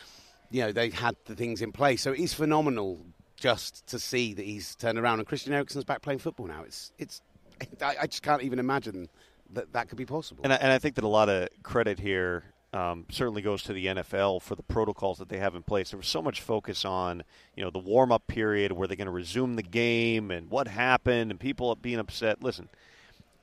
you 0.51 0.61
know 0.61 0.71
they 0.71 0.89
had 0.89 1.15
the 1.25 1.35
things 1.35 1.61
in 1.61 1.71
place. 1.71 2.01
So 2.01 2.11
it's 2.11 2.33
phenomenal 2.33 3.05
just 3.35 3.87
to 3.87 3.99
see 3.99 4.33
that 4.33 4.45
he's 4.45 4.75
turned 4.75 4.99
around 4.99 5.19
and 5.19 5.27
Christian 5.27 5.53
Eriksen's 5.53 5.85
back 5.85 6.01
playing 6.01 6.19
football 6.19 6.47
now. 6.47 6.63
It's 6.63 6.91
it's 6.97 7.21
I, 7.81 7.95
I 8.01 8.07
just 8.07 8.23
can't 8.23 8.43
even 8.43 8.59
imagine 8.59 9.09
that 9.53 9.73
that 9.73 9.89
could 9.89 9.97
be 9.97 10.05
possible. 10.05 10.43
And 10.43 10.53
I, 10.53 10.57
and 10.57 10.71
I 10.71 10.77
think 10.77 10.95
that 10.95 11.03
a 11.03 11.07
lot 11.07 11.29
of 11.29 11.49
credit 11.63 11.99
here 11.99 12.43
um, 12.71 13.05
certainly 13.09 13.41
goes 13.41 13.63
to 13.63 13.73
the 13.73 13.87
NFL 13.87 14.41
for 14.41 14.55
the 14.55 14.63
protocols 14.63 15.17
that 15.17 15.29
they 15.29 15.37
have 15.37 15.55
in 15.55 15.63
place. 15.63 15.89
There 15.89 15.97
was 15.97 16.07
so 16.07 16.21
much 16.21 16.41
focus 16.41 16.85
on, 16.85 17.23
you 17.55 17.63
know, 17.63 17.71
the 17.71 17.79
warm 17.79 18.11
up 18.11 18.27
period, 18.27 18.71
where 18.71 18.87
they're 18.87 18.97
going 18.97 19.07
to 19.07 19.11
resume 19.11 19.55
the 19.55 19.63
game, 19.63 20.29
and 20.29 20.49
what 20.49 20.67
happened, 20.67 21.31
and 21.31 21.39
people 21.39 21.73
being 21.75 21.99
upset. 21.99 22.43
Listen, 22.43 22.69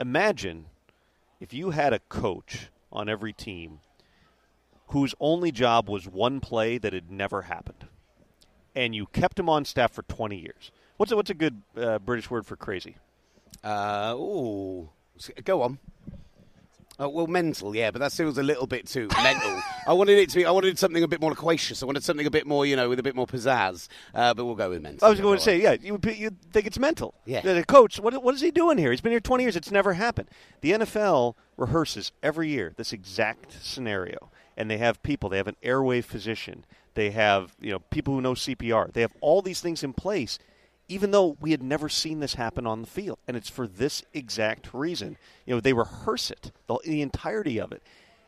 imagine 0.00 0.66
if 1.40 1.52
you 1.52 1.70
had 1.70 1.92
a 1.92 1.98
coach 1.98 2.68
on 2.92 3.08
every 3.08 3.32
team 3.32 3.80
whose 4.88 5.14
only 5.18 5.50
job 5.50 5.88
was 5.88 6.06
one 6.06 6.38
play 6.38 6.78
that 6.78 6.92
had 6.92 7.10
never 7.10 7.42
happened, 7.42 7.86
and 8.76 8.94
you 8.94 9.06
kept 9.06 9.38
him 9.38 9.48
on 9.48 9.64
staff 9.64 9.92
for 9.92 10.02
20 10.02 10.36
years. 10.36 10.70
What's 10.98 11.10
a, 11.10 11.16
what's 11.16 11.30
a 11.30 11.34
good 11.34 11.62
uh, 11.76 11.98
British 11.98 12.30
word 12.30 12.46
for 12.46 12.54
crazy? 12.54 12.96
Uh, 13.64 14.14
go 15.44 15.62
on. 15.62 15.78
Oh, 16.98 17.10
well, 17.10 17.26
mental, 17.26 17.76
yeah, 17.76 17.90
but 17.90 17.98
that 17.98 18.12
feels 18.12 18.38
a 18.38 18.42
little 18.42 18.66
bit 18.66 18.86
too 18.86 19.08
mental. 19.22 19.60
I 19.86 19.92
wanted 19.92 20.18
it 20.18 20.30
to 20.30 20.36
be. 20.36 20.46
I 20.46 20.50
wanted 20.50 20.78
something 20.78 21.02
a 21.02 21.08
bit 21.08 21.20
more 21.20 21.30
loquacious. 21.30 21.82
I 21.82 21.86
wanted 21.86 22.02
something 22.02 22.26
a 22.26 22.30
bit 22.30 22.46
more, 22.46 22.64
you 22.64 22.74
know, 22.74 22.88
with 22.88 22.98
a 22.98 23.02
bit 23.02 23.14
more 23.14 23.26
pizzazz. 23.26 23.88
Uh, 24.14 24.32
but 24.32 24.46
we'll 24.46 24.54
go 24.54 24.70
with 24.70 24.80
mental. 24.80 25.06
I 25.06 25.10
was 25.10 25.20
going 25.20 25.36
to 25.36 25.44
say, 25.44 25.60
yeah, 25.60 25.76
you, 25.78 26.00
you 26.04 26.30
think 26.52 26.66
it's 26.66 26.78
mental. 26.78 27.12
Yeah. 27.26 27.42
The 27.42 27.64
coach, 27.64 28.00
what, 28.00 28.22
what 28.22 28.34
is 28.34 28.40
he 28.40 28.50
doing 28.50 28.78
here? 28.78 28.90
He's 28.92 29.02
been 29.02 29.12
here 29.12 29.20
20 29.20 29.44
years. 29.44 29.56
It's 29.56 29.70
never 29.70 29.92
happened. 29.92 30.30
The 30.62 30.72
NFL 30.72 31.34
rehearses 31.58 32.12
every 32.22 32.48
year 32.48 32.72
this 32.76 32.94
exact 32.94 33.62
scenario, 33.62 34.30
and 34.56 34.70
they 34.70 34.78
have 34.78 35.02
people. 35.02 35.28
They 35.28 35.36
have 35.36 35.48
an 35.48 35.56
airway 35.62 36.00
physician. 36.00 36.64
They 36.94 37.10
have, 37.10 37.54
you 37.60 37.72
know, 37.72 37.80
people 37.80 38.14
who 38.14 38.22
know 38.22 38.32
CPR. 38.32 38.90
They 38.90 39.02
have 39.02 39.12
all 39.20 39.42
these 39.42 39.60
things 39.60 39.84
in 39.84 39.92
place 39.92 40.38
even 40.88 41.10
though 41.10 41.36
we 41.40 41.50
had 41.50 41.62
never 41.62 41.88
seen 41.88 42.20
this 42.20 42.34
happen 42.34 42.66
on 42.66 42.80
the 42.80 42.86
field. 42.86 43.18
And 43.26 43.36
it's 43.36 43.50
for 43.50 43.66
this 43.66 44.02
exact 44.14 44.72
reason. 44.72 45.16
You 45.44 45.54
know, 45.54 45.60
they 45.60 45.72
rehearse 45.72 46.30
it, 46.30 46.52
the, 46.66 46.78
the, 46.84 47.02
entirety 47.02 47.58
of 47.58 47.72
it. 47.72 47.82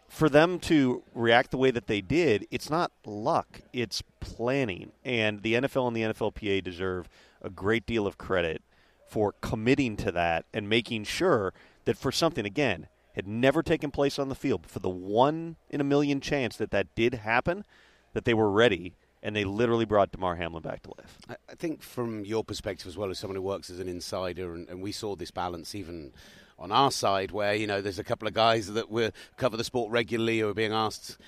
For 0.09 0.29
them 0.29 0.59
to 0.61 1.03
react 1.15 1.51
the 1.51 1.59
way 1.59 1.71
that 1.71 1.87
they 1.87 2.01
did, 2.01 2.47
it's 2.51 2.71
not 2.71 2.93
luck, 3.05 3.61
it's 3.73 4.03
planning. 4.21 4.93
And 5.05 5.43
the 5.43 5.55
NFL 5.55 5.87
and 5.87 5.97
the 5.97 6.03
NFLPA 6.03 6.65
deserve 6.65 7.09
a 7.43 7.51
great 7.51 7.87
deal 7.87 8.07
of 8.07 8.19
credit 8.19 8.63
for 9.07 9.35
committing 9.41 9.97
to 9.99 10.13
that 10.13 10.47
and 10.53 10.69
making 10.69 11.05
sure 11.05 11.53
that 11.85 11.99
for 11.99 12.11
something, 12.11 12.45
again, 12.45 12.89
had 13.15 13.27
never 13.27 13.63
taken 13.63 13.91
place 13.91 14.19
on 14.19 14.29
the 14.29 14.35
field, 14.35 14.63
but 14.63 14.71
for 14.71 14.79
the 14.79 14.89
one 14.89 15.57
in 15.71 15.81
a 15.81 15.85
million 15.85 16.21
chance 16.21 16.57
that 16.57 16.71
that 16.71 16.95
did 16.95 17.15
happen, 17.15 17.65
that 18.13 18.25
they 18.25 18.35
were 18.35 18.51
ready 18.51 18.95
and 19.23 19.35
they 19.35 19.45
literally 19.45 19.85
brought 19.85 20.13
Damar 20.13 20.37
Hamlin 20.37 20.63
back 20.63 20.83
to 20.83 20.91
life. 20.99 21.19
I 21.49 21.55
think 21.55 21.83
from 21.83 22.25
your 22.25 22.45
perspective 22.45 22.87
as 22.87 22.97
well 22.97 23.11
as 23.11 23.19
someone 23.19 23.37
who 23.37 23.43
works 23.43 23.71
as 23.71 23.81
an 23.81 23.89
insider, 23.89 24.55
and, 24.55 24.69
and 24.69 24.83
we 24.83 24.93
saw 24.93 25.17
this 25.17 25.31
balance 25.31 25.75
even 25.75 26.13
on 26.59 26.73
our 26.73 26.91
side, 26.91 27.31
where 27.31 27.55
you 27.55 27.67
know 27.67 27.81
there's 27.81 27.99
a 27.99 28.05
couple 28.05 28.27
of 28.29 28.35
guys 28.35 28.73
that 28.73 28.91
we 28.91 29.11
cover 29.37 29.57
the 29.57 29.65
sport 29.65 29.91
regularly 29.91 30.41
who 30.41 30.49
are 30.49 30.55
being 30.55 30.73
asked 30.73 31.19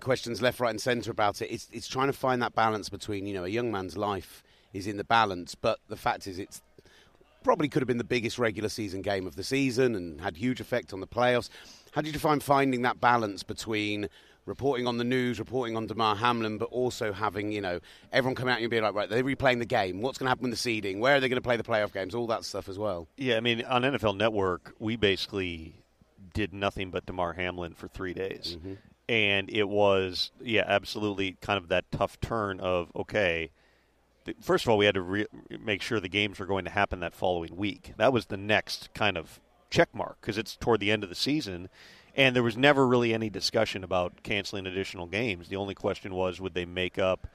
questions 0.00 0.40
left, 0.40 0.60
right, 0.60 0.70
and 0.70 0.80
centre 0.80 1.10
about 1.10 1.42
it. 1.42 1.50
It's 1.50 1.68
it's 1.72 1.88
trying 1.88 2.08
to 2.08 2.12
find 2.12 2.42
that 2.42 2.54
balance 2.54 2.88
between 2.88 3.26
you 3.26 3.34
know 3.34 3.44
a 3.44 3.48
young 3.48 3.70
man's 3.70 3.96
life 3.96 4.42
is 4.72 4.86
in 4.86 4.96
the 4.96 5.04
balance, 5.04 5.54
but 5.54 5.78
the 5.88 5.96
fact 5.96 6.26
is 6.26 6.38
it's 6.38 6.62
probably 7.42 7.68
could 7.68 7.80
have 7.80 7.88
been 7.88 7.98
the 7.98 8.04
biggest 8.04 8.38
regular 8.38 8.68
season 8.68 9.02
game 9.02 9.26
of 9.26 9.34
the 9.34 9.42
season 9.42 9.94
and 9.94 10.20
had 10.20 10.36
huge 10.36 10.60
effect 10.60 10.92
on 10.92 11.00
the 11.00 11.06
playoffs. 11.06 11.48
How 11.92 12.02
did 12.02 12.12
you 12.12 12.20
find 12.20 12.42
finding 12.42 12.82
that 12.82 13.00
balance 13.00 13.42
between 13.42 14.08
reporting 14.50 14.86
on 14.86 14.98
the 14.98 15.04
news, 15.04 15.38
reporting 15.38 15.76
on 15.76 15.86
Damar 15.86 16.16
Hamlin, 16.16 16.58
but 16.58 16.66
also 16.66 17.12
having, 17.12 17.52
you 17.52 17.62
know, 17.62 17.80
everyone 18.12 18.34
come 18.34 18.48
out 18.48 18.60
and 18.60 18.68
be 18.68 18.80
like, 18.80 18.92
right, 18.92 19.08
they're 19.08 19.24
replaying 19.24 19.60
the 19.60 19.64
game. 19.64 20.02
What's 20.02 20.18
going 20.18 20.26
to 20.26 20.30
happen 20.30 20.42
with 20.42 20.50
the 20.50 20.56
seeding? 20.58 21.00
Where 21.00 21.16
are 21.16 21.20
they 21.20 21.28
going 21.28 21.40
to 21.40 21.46
play 21.46 21.56
the 21.56 21.62
playoff 21.62 21.94
games? 21.94 22.14
All 22.14 22.26
that 22.26 22.44
stuff 22.44 22.68
as 22.68 22.78
well. 22.78 23.08
Yeah, 23.16 23.36
I 23.36 23.40
mean, 23.40 23.64
on 23.64 23.82
NFL 23.82 24.16
Network, 24.16 24.74
we 24.78 24.96
basically 24.96 25.76
did 26.34 26.52
nothing 26.52 26.90
but 26.90 27.06
Damar 27.06 27.32
Hamlin 27.32 27.74
for 27.74 27.88
three 27.88 28.12
days. 28.12 28.58
Mm-hmm. 28.58 28.74
And 29.08 29.50
it 29.50 29.68
was, 29.68 30.30
yeah, 30.40 30.64
absolutely 30.66 31.36
kind 31.40 31.56
of 31.56 31.68
that 31.68 31.90
tough 31.90 32.20
turn 32.20 32.60
of, 32.60 32.92
okay, 32.94 33.50
first 34.40 34.64
of 34.64 34.68
all, 34.68 34.78
we 34.78 34.84
had 34.84 34.94
to 34.94 35.02
re- 35.02 35.26
make 35.64 35.80
sure 35.80 36.00
the 36.00 36.08
games 36.08 36.38
were 36.38 36.46
going 36.46 36.64
to 36.64 36.70
happen 36.70 37.00
that 37.00 37.14
following 37.14 37.56
week. 37.56 37.94
That 37.96 38.12
was 38.12 38.26
the 38.26 38.36
next 38.36 38.92
kind 38.94 39.16
of 39.16 39.40
check 39.70 39.94
mark 39.94 40.18
because 40.20 40.36
it's 40.36 40.56
toward 40.56 40.80
the 40.80 40.90
end 40.90 41.04
of 41.04 41.08
the 41.08 41.14
season 41.14 41.68
and 42.16 42.34
there 42.34 42.42
was 42.42 42.56
never 42.56 42.86
really 42.86 43.14
any 43.14 43.30
discussion 43.30 43.84
about 43.84 44.22
canceling 44.22 44.66
additional 44.66 45.06
games. 45.06 45.48
The 45.48 45.56
only 45.56 45.74
question 45.74 46.14
was 46.14 46.40
would 46.40 46.54
they 46.54 46.64
make 46.64 46.98
up 46.98 47.26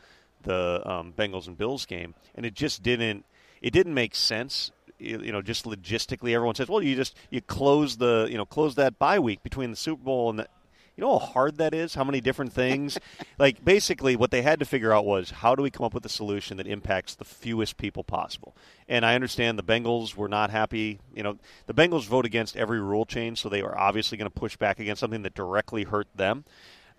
the 0.43 0.81
um, 0.85 1.13
Bengals 1.17 1.47
and 1.47 1.57
Bills 1.57 1.85
game, 1.85 2.15
and 2.35 2.45
it 2.45 2.53
just 2.53 2.83
didn't. 2.83 3.25
It 3.61 3.71
didn't 3.71 3.93
make 3.93 4.15
sense. 4.15 4.71
You, 4.97 5.31
know, 5.31 5.41
just 5.41 5.65
logistically, 5.65 6.33
everyone 6.33 6.55
says, 6.55 6.69
"Well, 6.69 6.81
you 6.81 6.95
just 6.95 7.15
you 7.29 7.41
close 7.41 7.97
the 7.97 8.27
you 8.29 8.37
know 8.37 8.45
close 8.45 8.75
that 8.75 8.97
bye 8.97 9.19
week 9.19 9.43
between 9.43 9.71
the 9.71 9.77
Super 9.77 10.03
Bowl 10.03 10.29
and 10.29 10.39
the." 10.39 10.47
You 10.95 11.03
know 11.03 11.19
how 11.19 11.25
hard 11.25 11.57
that 11.57 11.73
is? 11.73 11.95
How 11.95 12.05
many 12.05 12.21
different 12.21 12.53
things? 12.53 12.97
like, 13.39 13.63
basically, 13.65 14.15
what 14.15 14.31
they 14.31 14.41
had 14.41 14.59
to 14.59 14.65
figure 14.65 14.93
out 14.93 15.05
was 15.05 15.31
how 15.31 15.53
do 15.53 15.61
we 15.61 15.69
come 15.69 15.85
up 15.85 15.93
with 15.93 16.05
a 16.05 16.09
solution 16.09 16.55
that 16.57 16.67
impacts 16.67 17.15
the 17.15 17.25
fewest 17.25 17.77
people 17.77 18.03
possible? 18.03 18.55
And 18.87 19.05
I 19.05 19.15
understand 19.15 19.59
the 19.59 19.63
Bengals 19.63 20.15
were 20.15 20.29
not 20.29 20.51
happy. 20.51 20.99
You 21.13 21.23
know, 21.23 21.37
the 21.65 21.73
Bengals 21.73 22.05
vote 22.05 22.25
against 22.25 22.55
every 22.55 22.79
rule 22.79 23.05
change, 23.05 23.41
so 23.41 23.49
they 23.49 23.61
are 23.61 23.77
obviously 23.77 24.17
going 24.17 24.31
to 24.31 24.39
push 24.39 24.55
back 24.55 24.79
against 24.79 25.01
something 25.01 25.23
that 25.23 25.33
directly 25.33 25.83
hurt 25.83 26.07
them. 26.15 26.45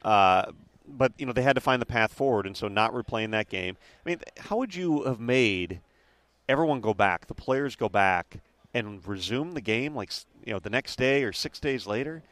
Uh, 0.04 0.52
but 0.88 1.12
you 1.18 1.26
know 1.26 1.32
they 1.32 1.42
had 1.42 1.54
to 1.54 1.60
find 1.60 1.82
the 1.82 1.86
path 1.86 2.12
forward, 2.12 2.46
and 2.46 2.56
so 2.56 2.68
not 2.68 2.92
replaying 2.92 3.30
that 3.32 3.48
game. 3.48 3.76
I 4.04 4.08
mean, 4.08 4.20
how 4.38 4.56
would 4.58 4.74
you 4.74 5.04
have 5.04 5.20
made 5.20 5.80
everyone 6.48 6.80
go 6.80 6.94
back, 6.94 7.26
the 7.26 7.34
players 7.34 7.76
go 7.76 7.88
back, 7.88 8.38
and 8.72 9.04
resume 9.06 9.52
the 9.52 9.60
game 9.60 9.94
like 9.94 10.12
you 10.44 10.52
know 10.52 10.58
the 10.58 10.70
next 10.70 10.96
day 10.96 11.24
or 11.24 11.32
six 11.32 11.58
days 11.58 11.86
later? 11.86 12.22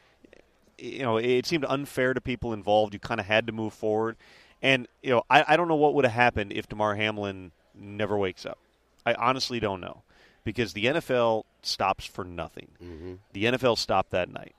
You 0.77 1.03
know, 1.03 1.17
it 1.17 1.45
seemed 1.45 1.65
unfair 1.65 2.13
to 2.13 2.21
people 2.21 2.53
involved. 2.53 2.93
You 2.93 2.99
kind 2.99 3.19
of 3.19 3.25
had 3.25 3.47
to 3.47 3.53
move 3.53 3.73
forward, 3.73 4.17
and 4.61 4.87
you 5.01 5.11
know, 5.11 5.23
I, 5.29 5.45
I 5.49 5.57
don't 5.57 5.67
know 5.67 5.75
what 5.75 5.93
would 5.93 6.05
have 6.05 6.13
happened 6.13 6.51
if 6.53 6.67
Damar 6.67 6.95
Hamlin 6.95 7.51
never 7.73 8.17
wakes 8.17 8.45
up. 8.45 8.57
I 9.05 9.13
honestly 9.13 9.59
don't 9.59 9.81
know 9.81 10.01
because 10.43 10.73
the 10.73 10.85
NFL 10.85 11.43
stops 11.61 12.05
for 12.05 12.23
nothing. 12.23 12.69
Mm-hmm. 12.83 13.13
The 13.33 13.45
NFL 13.45 13.77
stopped 13.77 14.11
that 14.11 14.31
night, 14.31 14.55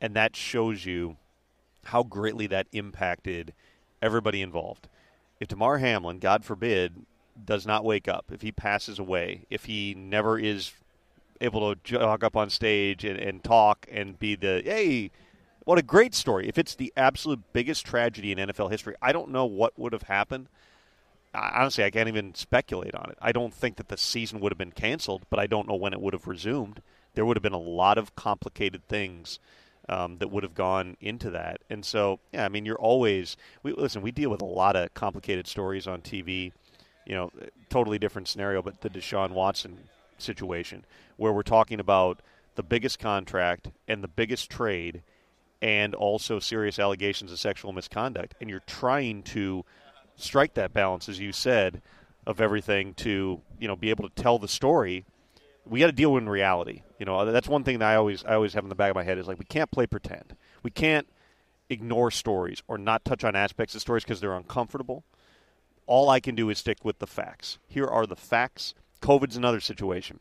and 0.00 0.14
that 0.14 0.36
shows 0.36 0.84
you 0.84 1.16
how 1.84 2.02
greatly 2.02 2.46
that 2.48 2.66
impacted 2.72 3.54
everybody 4.02 4.42
involved. 4.42 4.88
If 5.40 5.48
Damar 5.48 5.78
Hamlin, 5.78 6.18
God 6.18 6.44
forbid, 6.44 7.06
does 7.44 7.66
not 7.66 7.84
wake 7.84 8.08
up, 8.08 8.26
if 8.32 8.42
he 8.42 8.52
passes 8.52 8.98
away, 8.98 9.46
if 9.50 9.64
he 9.64 9.94
never 9.94 10.38
is 10.38 10.72
able 11.40 11.74
to 11.74 11.80
jog 11.84 12.24
up 12.24 12.36
on 12.36 12.50
stage 12.50 13.04
and, 13.04 13.18
and 13.18 13.42
talk 13.44 13.86
and 13.90 14.18
be 14.18 14.34
the, 14.34 14.62
hey, 14.64 15.10
what 15.68 15.76
a 15.76 15.82
great 15.82 16.14
story. 16.14 16.48
If 16.48 16.56
it's 16.56 16.74
the 16.74 16.90
absolute 16.96 17.40
biggest 17.52 17.84
tragedy 17.84 18.32
in 18.32 18.38
NFL 18.38 18.70
history, 18.70 18.94
I 19.02 19.12
don't 19.12 19.28
know 19.28 19.44
what 19.44 19.78
would 19.78 19.92
have 19.92 20.04
happened. 20.04 20.48
Honestly, 21.34 21.84
I 21.84 21.90
can't 21.90 22.08
even 22.08 22.34
speculate 22.34 22.94
on 22.94 23.10
it. 23.10 23.18
I 23.20 23.32
don't 23.32 23.52
think 23.52 23.76
that 23.76 23.88
the 23.88 23.98
season 23.98 24.40
would 24.40 24.50
have 24.50 24.56
been 24.56 24.72
canceled, 24.72 25.26
but 25.28 25.38
I 25.38 25.46
don't 25.46 25.68
know 25.68 25.74
when 25.74 25.92
it 25.92 26.00
would 26.00 26.14
have 26.14 26.26
resumed. 26.26 26.80
There 27.12 27.26
would 27.26 27.36
have 27.36 27.42
been 27.42 27.52
a 27.52 27.58
lot 27.58 27.98
of 27.98 28.16
complicated 28.16 28.88
things 28.88 29.40
um, 29.90 30.16
that 30.20 30.30
would 30.30 30.42
have 30.42 30.54
gone 30.54 30.96
into 31.02 31.28
that. 31.32 31.60
And 31.68 31.84
so, 31.84 32.18
yeah, 32.32 32.46
I 32.46 32.48
mean, 32.48 32.64
you're 32.64 32.80
always 32.80 33.36
we 33.62 33.72
listen. 33.72 34.00
We 34.00 34.10
deal 34.10 34.30
with 34.30 34.40
a 34.40 34.46
lot 34.46 34.74
of 34.74 34.94
complicated 34.94 35.46
stories 35.46 35.86
on 35.86 36.00
TV. 36.00 36.52
You 37.04 37.14
know, 37.14 37.32
totally 37.68 37.98
different 37.98 38.26
scenario, 38.26 38.62
but 38.62 38.80
the 38.80 38.88
Deshaun 38.88 39.32
Watson 39.32 39.76
situation, 40.16 40.86
where 41.18 41.34
we're 41.34 41.42
talking 41.42 41.78
about 41.78 42.20
the 42.54 42.62
biggest 42.62 42.98
contract 42.98 43.68
and 43.86 44.02
the 44.02 44.08
biggest 44.08 44.48
trade, 44.48 45.02
and 45.60 45.94
also 45.94 46.38
serious 46.38 46.78
allegations 46.78 47.32
of 47.32 47.38
sexual 47.38 47.72
misconduct, 47.72 48.34
and 48.40 48.48
you're 48.48 48.60
trying 48.66 49.22
to 49.24 49.64
strike 50.16 50.54
that 50.54 50.72
balance, 50.72 51.08
as 51.08 51.18
you 51.18 51.32
said, 51.32 51.82
of 52.26 52.40
everything 52.40 52.94
to 52.94 53.40
you 53.58 53.68
know 53.68 53.76
be 53.76 53.90
able 53.90 54.08
to 54.08 54.22
tell 54.22 54.38
the 54.38 54.48
story 54.48 55.04
we 55.68 55.80
got 55.80 55.86
to 55.86 55.92
deal 55.92 56.12
with 56.12 56.24
reality. 56.24 56.82
You 56.98 57.06
know, 57.06 57.30
that's 57.30 57.48
one 57.48 57.64
thing 57.64 57.78
that 57.78 57.88
I 57.90 57.96
always 57.96 58.24
I 58.24 58.34
always 58.34 58.54
have 58.54 58.64
in 58.64 58.68
the 58.68 58.74
back 58.74 58.90
of 58.90 58.96
my 58.96 59.04
head 59.04 59.18
is 59.18 59.26
like 59.26 59.38
we 59.38 59.44
can't 59.44 59.70
play 59.70 59.86
pretend. 59.86 60.36
We 60.62 60.70
can't 60.70 61.06
ignore 61.68 62.10
stories 62.10 62.62
or 62.66 62.78
not 62.78 63.04
touch 63.04 63.24
on 63.24 63.36
aspects 63.36 63.74
of 63.74 63.80
stories 63.80 64.04
because 64.04 64.20
they're 64.20 64.34
uncomfortable. 64.34 65.04
All 65.86 66.10
I 66.10 66.20
can 66.20 66.34
do 66.34 66.50
is 66.50 66.58
stick 66.58 66.84
with 66.84 66.98
the 66.98 67.06
facts. 67.06 67.58
Here 67.66 67.86
are 67.86 68.06
the 68.06 68.16
facts. 68.16 68.74
COVID's 69.00 69.36
another 69.36 69.60
situation. 69.60 70.20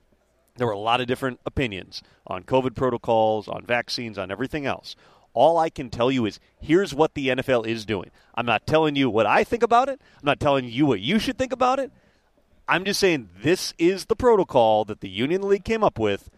There 0.55 0.67
were 0.67 0.73
a 0.73 0.79
lot 0.79 1.01
of 1.01 1.07
different 1.07 1.39
opinions 1.45 2.01
on 2.25 2.43
COVID 2.43 2.75
protocols, 2.75 3.47
on 3.47 3.65
vaccines, 3.65 4.17
on 4.17 4.31
everything 4.31 4.65
else. 4.65 4.95
All 5.37 5.59
I 5.59 5.69
can 5.69 5.91
tell 5.91 6.09
you 6.09 6.25
is 6.25 6.39
here's 6.59 6.95
what 6.95 7.13
the 7.13 7.27
NFL 7.27 7.67
is 7.67 7.85
doing. 7.85 8.09
I'm 8.33 8.47
not 8.47 8.65
telling 8.65 8.95
you 8.95 9.07
what 9.07 9.27
I 9.27 9.43
think 9.43 9.61
about 9.61 9.87
it. 9.87 10.01
I'm 10.15 10.25
not 10.25 10.39
telling 10.39 10.65
you 10.65 10.87
what 10.87 10.99
you 10.99 11.19
should 11.19 11.37
think 11.37 11.53
about 11.53 11.77
it. 11.77 11.91
I'm 12.67 12.83
just 12.83 12.99
saying 12.99 13.29
this 13.43 13.75
is 13.77 14.05
the 14.05 14.15
protocol 14.15 14.83
that 14.85 15.01
the 15.01 15.09
Union 15.09 15.47
League 15.47 15.63
came 15.63 15.83
up 15.83 15.99
with, 15.99 16.31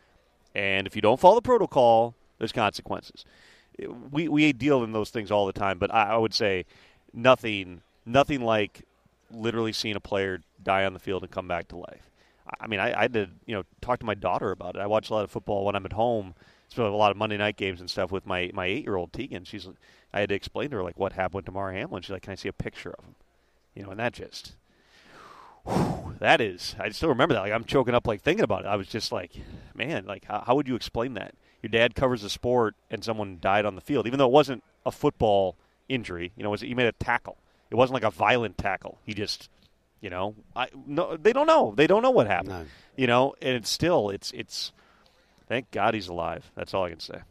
and 0.54 0.86
if 0.86 0.98
you 0.98 1.02
don't 1.02 1.20
follow 1.20 1.36
the 1.36 1.42
protocol, 1.42 2.14
there's 2.40 2.52
consequences. 2.52 3.24
We 4.12 4.28
we 4.28 4.52
deal 4.52 4.84
in 4.84 4.92
those 4.92 5.12
things 5.12 5.32
all 5.32 5.46
the 5.46 5.54
time, 5.54 5.80
but 5.80 5.94
I, 5.94 6.10
I 6.10 6.18
would 6.18 6.34
say 6.34 6.66
nothing 7.14 7.82
nothing 8.06 8.42
like 8.42 8.82
literally 9.32 9.72
seeing 9.72 9.96
a 9.96 10.02
player 10.02 10.42
die 10.62 10.84
on 10.84 10.94
the 10.94 11.00
field 11.00 11.24
and 11.24 11.32
come 11.32 11.48
back 11.48 11.70
to 11.70 11.78
life. 11.78 12.09
I 12.60 12.68
mean, 12.68 12.80
I, 12.80 13.02
I 13.02 13.08
did 13.08 13.30
you 13.46 13.56
know 13.56 13.64
talk 13.82 14.00
to 14.00 14.06
my 14.06 14.16
daughter 14.16 14.52
about 14.52 14.76
it. 14.76 14.80
I 14.80 14.88
watch 14.88 15.10
a 15.10 15.14
lot 15.14 15.24
of 15.24 15.32
football 15.32 15.66
when 15.66 15.76
I'm 15.76 15.86
at 15.86 15.94
home. 15.94 16.36
So 16.68 16.86
a 16.86 16.96
lot 16.96 17.10
of 17.10 17.18
Monday 17.18 17.38
night 17.38 17.58
games 17.58 17.80
and 17.80 17.90
stuff 17.90 18.12
with 18.12 18.26
my 18.26 18.52
my 18.54 18.66
eight 18.66 18.84
year 18.84 18.96
old 18.96 19.12
Tegan. 19.12 19.44
She's 19.44 19.68
I 20.14 20.22
had 20.22 20.30
to 20.30 20.36
explain 20.36 20.70
to 20.70 20.78
her 20.78 20.84
like 20.84 21.00
what 21.00 21.14
happened 21.14 21.46
to 21.46 21.52
Damar 21.52 21.72
Hamlin. 21.74 22.04
She's 22.04 22.12
like, 22.12 22.24
"Can 22.24 22.32
I 22.32 22.36
see 22.36 22.50
a 22.50 22.54
picture 22.54 22.94
of 22.98 23.04
him?" 23.04 23.16
You 23.76 23.84
know, 23.84 23.90
and 23.90 24.00
that 24.00 24.14
just 24.14 24.54
whew, 25.66 26.16
that 26.20 26.42
is, 26.42 26.76
I 26.80 26.90
still 26.90 27.10
remember 27.10 27.34
that. 27.34 27.42
Like 27.42 27.52
I'm 27.52 27.64
choking 27.64 27.96
up, 27.96 28.08
like 28.08 28.22
thinking 28.22 28.44
about 28.44 28.66
it. 28.66 28.68
I 28.68 28.76
was 28.76 28.88
just 28.88 29.12
like, 29.12 29.32
man, 29.76 30.06
like 30.06 30.26
how, 30.26 30.44
how 30.46 30.56
would 30.56 30.68
you 30.68 30.76
explain 30.76 31.14
that? 31.16 31.34
Your 31.62 31.70
dad 31.70 31.96
covers 31.96 32.24
a 32.24 32.30
sport 32.30 32.76
and 32.90 33.04
someone 33.04 33.38
died 33.42 33.66
on 33.66 33.76
the 33.76 33.82
field, 33.82 34.08
even 34.08 34.20
though 34.20 34.28
it 34.28 34.32
wasn't 34.32 34.64
a 34.86 34.92
football 34.92 35.56
injury. 35.88 36.32
You 36.38 36.44
know, 36.44 36.50
was 36.50 36.62
he 36.62 36.74
made 36.74 36.88
a 36.88 36.94
tackle? 36.94 37.38
It 37.70 37.76
wasn't 37.76 37.96
like 37.96 38.04
a 38.04 38.12
violent 38.12 38.58
tackle. 38.58 38.98
He 39.06 39.14
just, 39.14 39.50
you 40.02 40.10
know, 40.10 40.36
I 40.56 40.68
no, 40.86 41.18
they 41.18 41.34
don't 41.34 41.48
know. 41.48 41.74
They 41.76 41.88
don't 41.88 42.02
know 42.02 42.12
what 42.12 42.28
happened. 42.28 42.50
No. 42.50 42.66
You 42.96 43.08
know, 43.08 43.36
and 43.42 43.56
it's 43.56 43.70
still, 43.70 44.10
it's 44.10 44.32
it's. 44.32 44.72
Thank 45.48 45.72
God 45.72 45.96
he's 45.96 46.08
alive. 46.08 46.50
That's 46.56 46.76
all 46.76 46.84
I 46.84 46.92
can 46.92 47.00
say. 47.00 47.22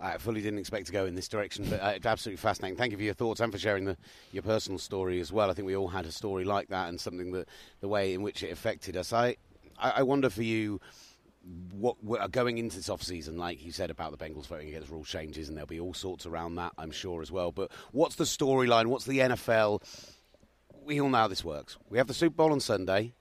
I 0.00 0.18
fully 0.18 0.42
didn't 0.42 0.58
expect 0.58 0.86
to 0.86 0.92
go 0.92 1.06
in 1.06 1.14
this 1.14 1.28
direction, 1.28 1.66
but 1.68 1.80
uh, 1.80 1.92
it's 1.96 2.06
absolutely 2.06 2.38
fascinating. 2.38 2.76
Thank 2.76 2.92
you 2.92 2.98
for 2.98 3.04
your 3.04 3.14
thoughts 3.14 3.40
and 3.40 3.52
for 3.52 3.58
sharing 3.58 3.84
the, 3.84 3.96
your 4.32 4.42
personal 4.42 4.78
story 4.78 5.20
as 5.20 5.32
well. 5.32 5.50
I 5.50 5.54
think 5.54 5.66
we 5.66 5.76
all 5.76 5.88
had 5.88 6.04
a 6.04 6.12
story 6.12 6.44
like 6.44 6.68
that 6.68 6.88
and 6.88 7.00
something 7.00 7.32
that 7.32 7.48
the 7.80 7.88
way 7.88 8.12
in 8.12 8.22
which 8.22 8.42
it 8.42 8.50
affected 8.50 8.96
us. 8.96 9.12
I, 9.12 9.36
I, 9.78 10.02
wonder 10.02 10.30
for 10.30 10.42
you, 10.42 10.80
what, 11.72 12.02
what 12.02 12.28
going 12.32 12.58
into 12.58 12.76
this 12.76 12.88
off 12.88 13.02
season, 13.02 13.38
like 13.38 13.64
you 13.64 13.70
said 13.70 13.90
about 13.90 14.16
the 14.16 14.24
Bengals 14.24 14.46
voting 14.46 14.68
against 14.68 14.90
rule 14.90 15.04
changes, 15.04 15.48
and 15.48 15.56
there'll 15.56 15.66
be 15.66 15.80
all 15.80 15.94
sorts 15.94 16.26
around 16.26 16.56
that, 16.56 16.72
I'm 16.76 16.90
sure 16.90 17.22
as 17.22 17.30
well. 17.30 17.52
But 17.52 17.70
what's 17.92 18.16
the 18.16 18.24
storyline? 18.24 18.86
What's 18.86 19.04
the 19.04 19.20
NFL? 19.20 19.80
We 20.84 21.00
all 21.00 21.08
know 21.08 21.18
how 21.18 21.28
this 21.28 21.44
works. 21.44 21.76
We 21.88 21.98
have 21.98 22.06
the 22.06 22.14
Super 22.14 22.36
Bowl 22.36 22.52
on 22.52 22.60
Sunday, 22.60 23.14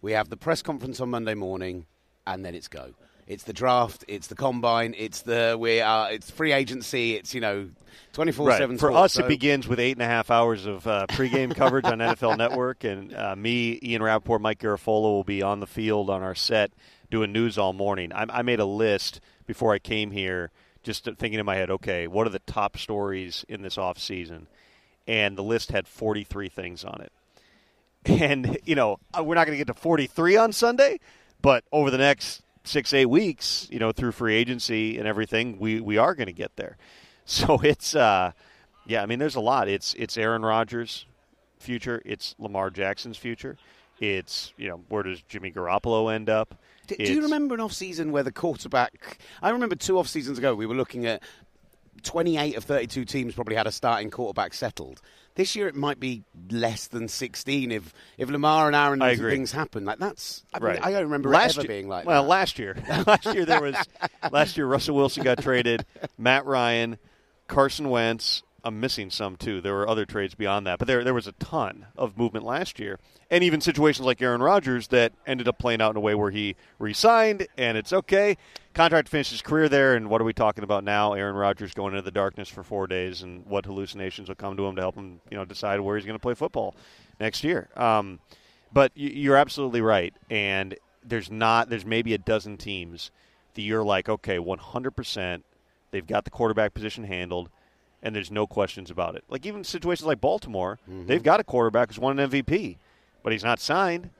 we 0.00 0.12
have 0.12 0.28
the 0.28 0.36
press 0.36 0.62
conference 0.62 1.00
on 1.00 1.10
Monday 1.10 1.34
morning, 1.34 1.86
and 2.26 2.44
then 2.44 2.54
it's 2.54 2.68
go. 2.68 2.94
It's 3.26 3.44
the 3.44 3.52
draft. 3.52 4.04
It's 4.08 4.26
the 4.26 4.34
combine. 4.34 4.94
It's 4.98 5.22
the 5.22 5.56
we 5.58 5.80
are. 5.80 6.10
It's 6.10 6.30
free 6.30 6.52
agency. 6.52 7.14
It's 7.14 7.34
you 7.34 7.40
know, 7.40 7.70
twenty 8.12 8.32
four 8.32 8.50
seven. 8.52 8.78
For 8.78 8.90
us, 8.90 9.14
so. 9.14 9.24
it 9.24 9.28
begins 9.28 9.68
with 9.68 9.78
eight 9.78 9.92
and 9.92 10.02
a 10.02 10.06
half 10.06 10.30
hours 10.30 10.66
of 10.66 10.86
uh, 10.86 11.06
pregame 11.08 11.54
coverage 11.56 11.84
on 11.84 11.98
NFL 11.98 12.36
Network, 12.36 12.82
and 12.82 13.14
uh, 13.14 13.36
me, 13.36 13.78
Ian 13.82 14.02
Rapoport, 14.02 14.42
Mike 14.42 14.58
Garafolo 14.58 15.02
will 15.02 15.24
be 15.24 15.40
on 15.40 15.60
the 15.60 15.68
field 15.68 16.10
on 16.10 16.22
our 16.22 16.34
set 16.34 16.72
doing 17.10 17.30
news 17.30 17.58
all 17.58 17.72
morning. 17.72 18.12
I, 18.12 18.26
I 18.28 18.42
made 18.42 18.58
a 18.58 18.64
list 18.64 19.20
before 19.46 19.72
I 19.72 19.78
came 19.78 20.10
here, 20.10 20.50
just 20.82 21.04
thinking 21.04 21.34
in 21.34 21.46
my 21.46 21.54
head, 21.54 21.70
okay, 21.70 22.08
what 22.08 22.26
are 22.26 22.30
the 22.30 22.40
top 22.40 22.76
stories 22.76 23.44
in 23.48 23.62
this 23.62 23.78
off 23.78 23.98
season? 23.98 24.48
And 25.06 25.36
the 25.36 25.42
list 25.42 25.72
had 25.72 25.88
forty 25.88 26.24
three 26.24 26.48
things 26.48 26.84
on 26.84 27.00
it. 27.00 27.12
And 28.20 28.58
you 28.64 28.74
know, 28.74 28.98
uh, 29.16 29.22
we're 29.22 29.36
not 29.36 29.46
going 29.46 29.56
to 29.56 29.64
get 29.64 29.72
to 29.72 29.80
forty 29.80 30.06
three 30.06 30.36
on 30.36 30.52
Sunday, 30.52 30.98
but 31.40 31.64
over 31.70 31.90
the 31.90 31.98
next 31.98 32.42
six 32.64 32.92
eight 32.92 33.06
weeks, 33.06 33.68
you 33.70 33.78
know, 33.78 33.92
through 33.92 34.12
free 34.12 34.34
agency 34.34 34.98
and 34.98 35.06
everything, 35.06 35.58
we 35.58 35.80
we 35.80 35.98
are 35.98 36.14
going 36.14 36.26
to 36.26 36.32
get 36.32 36.56
there. 36.56 36.76
So 37.24 37.60
it's 37.62 37.94
uh, 37.94 38.32
yeah, 38.84 39.00
I 39.00 39.06
mean, 39.06 39.20
there's 39.20 39.36
a 39.36 39.40
lot. 39.40 39.68
It's 39.68 39.94
it's 39.94 40.18
Aaron 40.18 40.42
Rodgers' 40.42 41.06
future. 41.60 42.02
It's 42.04 42.34
Lamar 42.36 42.68
Jackson's 42.68 43.16
future. 43.16 43.56
It's 44.00 44.52
you 44.56 44.68
know 44.68 44.80
where 44.88 45.04
does 45.04 45.22
Jimmy 45.22 45.52
Garoppolo 45.52 46.12
end 46.12 46.28
up? 46.28 46.58
Do, 46.88 46.96
do 46.96 47.12
you 47.12 47.22
remember 47.22 47.54
an 47.54 47.60
off 47.60 47.72
season 47.72 48.10
where 48.10 48.24
the 48.24 48.32
quarterback? 48.32 49.18
I 49.40 49.50
remember 49.50 49.76
two 49.76 49.98
off 50.00 50.08
seasons 50.08 50.36
ago 50.36 50.56
we 50.56 50.66
were 50.66 50.74
looking 50.74 51.06
at 51.06 51.22
28 52.02 52.56
of 52.56 52.64
32 52.64 53.04
teams 53.04 53.34
probably 53.34 53.54
had 53.54 53.66
a 53.66 53.72
starting 53.72 54.10
quarterback 54.10 54.54
settled. 54.54 55.00
This 55.34 55.56
year 55.56 55.68
it 55.68 55.74
might 55.74 55.98
be 55.98 56.24
less 56.50 56.88
than 56.88 57.08
16 57.08 57.70
if 57.70 57.94
if 58.18 58.28
Lamar 58.28 58.66
and 58.66 58.76
Aaron 58.76 59.00
and 59.00 59.18
things 59.18 59.52
happen. 59.52 59.84
Like 59.84 59.98
that's 59.98 60.44
I, 60.52 60.58
right. 60.58 60.84
I 60.84 60.90
don't 60.90 61.04
remember 61.04 61.30
last 61.30 61.58
ever 61.58 61.62
year, 61.62 61.68
being 61.68 61.88
like 61.88 62.06
well, 62.06 62.22
that. 62.22 62.28
last 62.28 62.58
year, 62.58 62.76
last 63.06 63.26
year 63.32 63.44
there 63.44 63.62
was 63.62 63.76
last 64.30 64.56
year 64.56 64.66
Russell 64.66 64.96
Wilson 64.96 65.22
got 65.22 65.38
traded, 65.38 65.86
Matt 66.18 66.44
Ryan, 66.44 66.98
Carson 67.48 67.88
Wentz. 67.88 68.42
I'm 68.64 68.78
missing 68.78 69.10
some 69.10 69.36
too. 69.36 69.60
There 69.60 69.74
were 69.74 69.88
other 69.88 70.06
trades 70.06 70.34
beyond 70.34 70.66
that, 70.66 70.78
but 70.78 70.86
there 70.86 71.02
there 71.02 71.14
was 71.14 71.26
a 71.26 71.32
ton 71.32 71.86
of 71.96 72.16
movement 72.16 72.44
last 72.44 72.78
year, 72.78 72.98
and 73.30 73.42
even 73.42 73.60
situations 73.60 74.06
like 74.06 74.22
Aaron 74.22 74.42
Rodgers 74.42 74.88
that 74.88 75.12
ended 75.26 75.48
up 75.48 75.58
playing 75.58 75.80
out 75.80 75.90
in 75.90 75.96
a 75.96 76.00
way 76.00 76.14
where 76.14 76.30
he 76.30 76.54
re-signed, 76.78 77.48
and 77.58 77.76
it's 77.76 77.92
okay. 77.92 78.36
Contract 78.72 79.08
finished 79.08 79.32
his 79.32 79.42
career 79.42 79.68
there, 79.68 79.94
and 79.94 80.08
what 80.08 80.20
are 80.20 80.24
we 80.24 80.32
talking 80.32 80.62
about 80.62 80.84
now? 80.84 81.12
Aaron 81.12 81.34
Rodgers 81.34 81.74
going 81.74 81.92
into 81.92 82.02
the 82.02 82.12
darkness 82.12 82.48
for 82.48 82.62
four 82.62 82.86
days, 82.86 83.22
and 83.22 83.44
what 83.46 83.66
hallucinations 83.66 84.28
will 84.28 84.36
come 84.36 84.56
to 84.56 84.64
him 84.64 84.76
to 84.76 84.82
help 84.82 84.94
him, 84.94 85.20
you 85.30 85.36
know, 85.36 85.44
decide 85.44 85.80
where 85.80 85.96
he's 85.96 86.06
going 86.06 86.18
to 86.18 86.22
play 86.22 86.34
football 86.34 86.76
next 87.18 87.42
year. 87.42 87.68
Um, 87.76 88.20
but 88.72 88.92
you're 88.94 89.36
absolutely 89.36 89.80
right, 89.80 90.14
and 90.30 90.76
there's 91.04 91.30
not 91.30 91.68
there's 91.68 91.84
maybe 91.84 92.14
a 92.14 92.18
dozen 92.18 92.56
teams 92.56 93.10
that 93.54 93.62
you're 93.62 93.84
like, 93.84 94.08
okay, 94.08 94.38
100 94.38 94.92
percent, 94.92 95.44
they've 95.90 96.06
got 96.06 96.24
the 96.24 96.30
quarterback 96.30 96.74
position 96.74 97.04
handled 97.04 97.50
and 98.02 98.14
there's 98.14 98.30
no 98.30 98.46
questions 98.46 98.90
about 98.90 99.14
it. 99.16 99.24
Like 99.28 99.46
even 99.46 99.64
situations 99.64 100.06
like 100.06 100.20
Baltimore, 100.20 100.78
Mm-hmm. 100.88 101.06
they've 101.06 101.22
got 101.22 101.40
a 101.40 101.44
quarterback 101.44 101.88
who's 101.88 101.98
won 101.98 102.18
an 102.18 102.30
MVP, 102.30 102.76
but 103.22 103.32
he's 103.32 103.44
not 103.44 103.60
signed, 103.60 104.10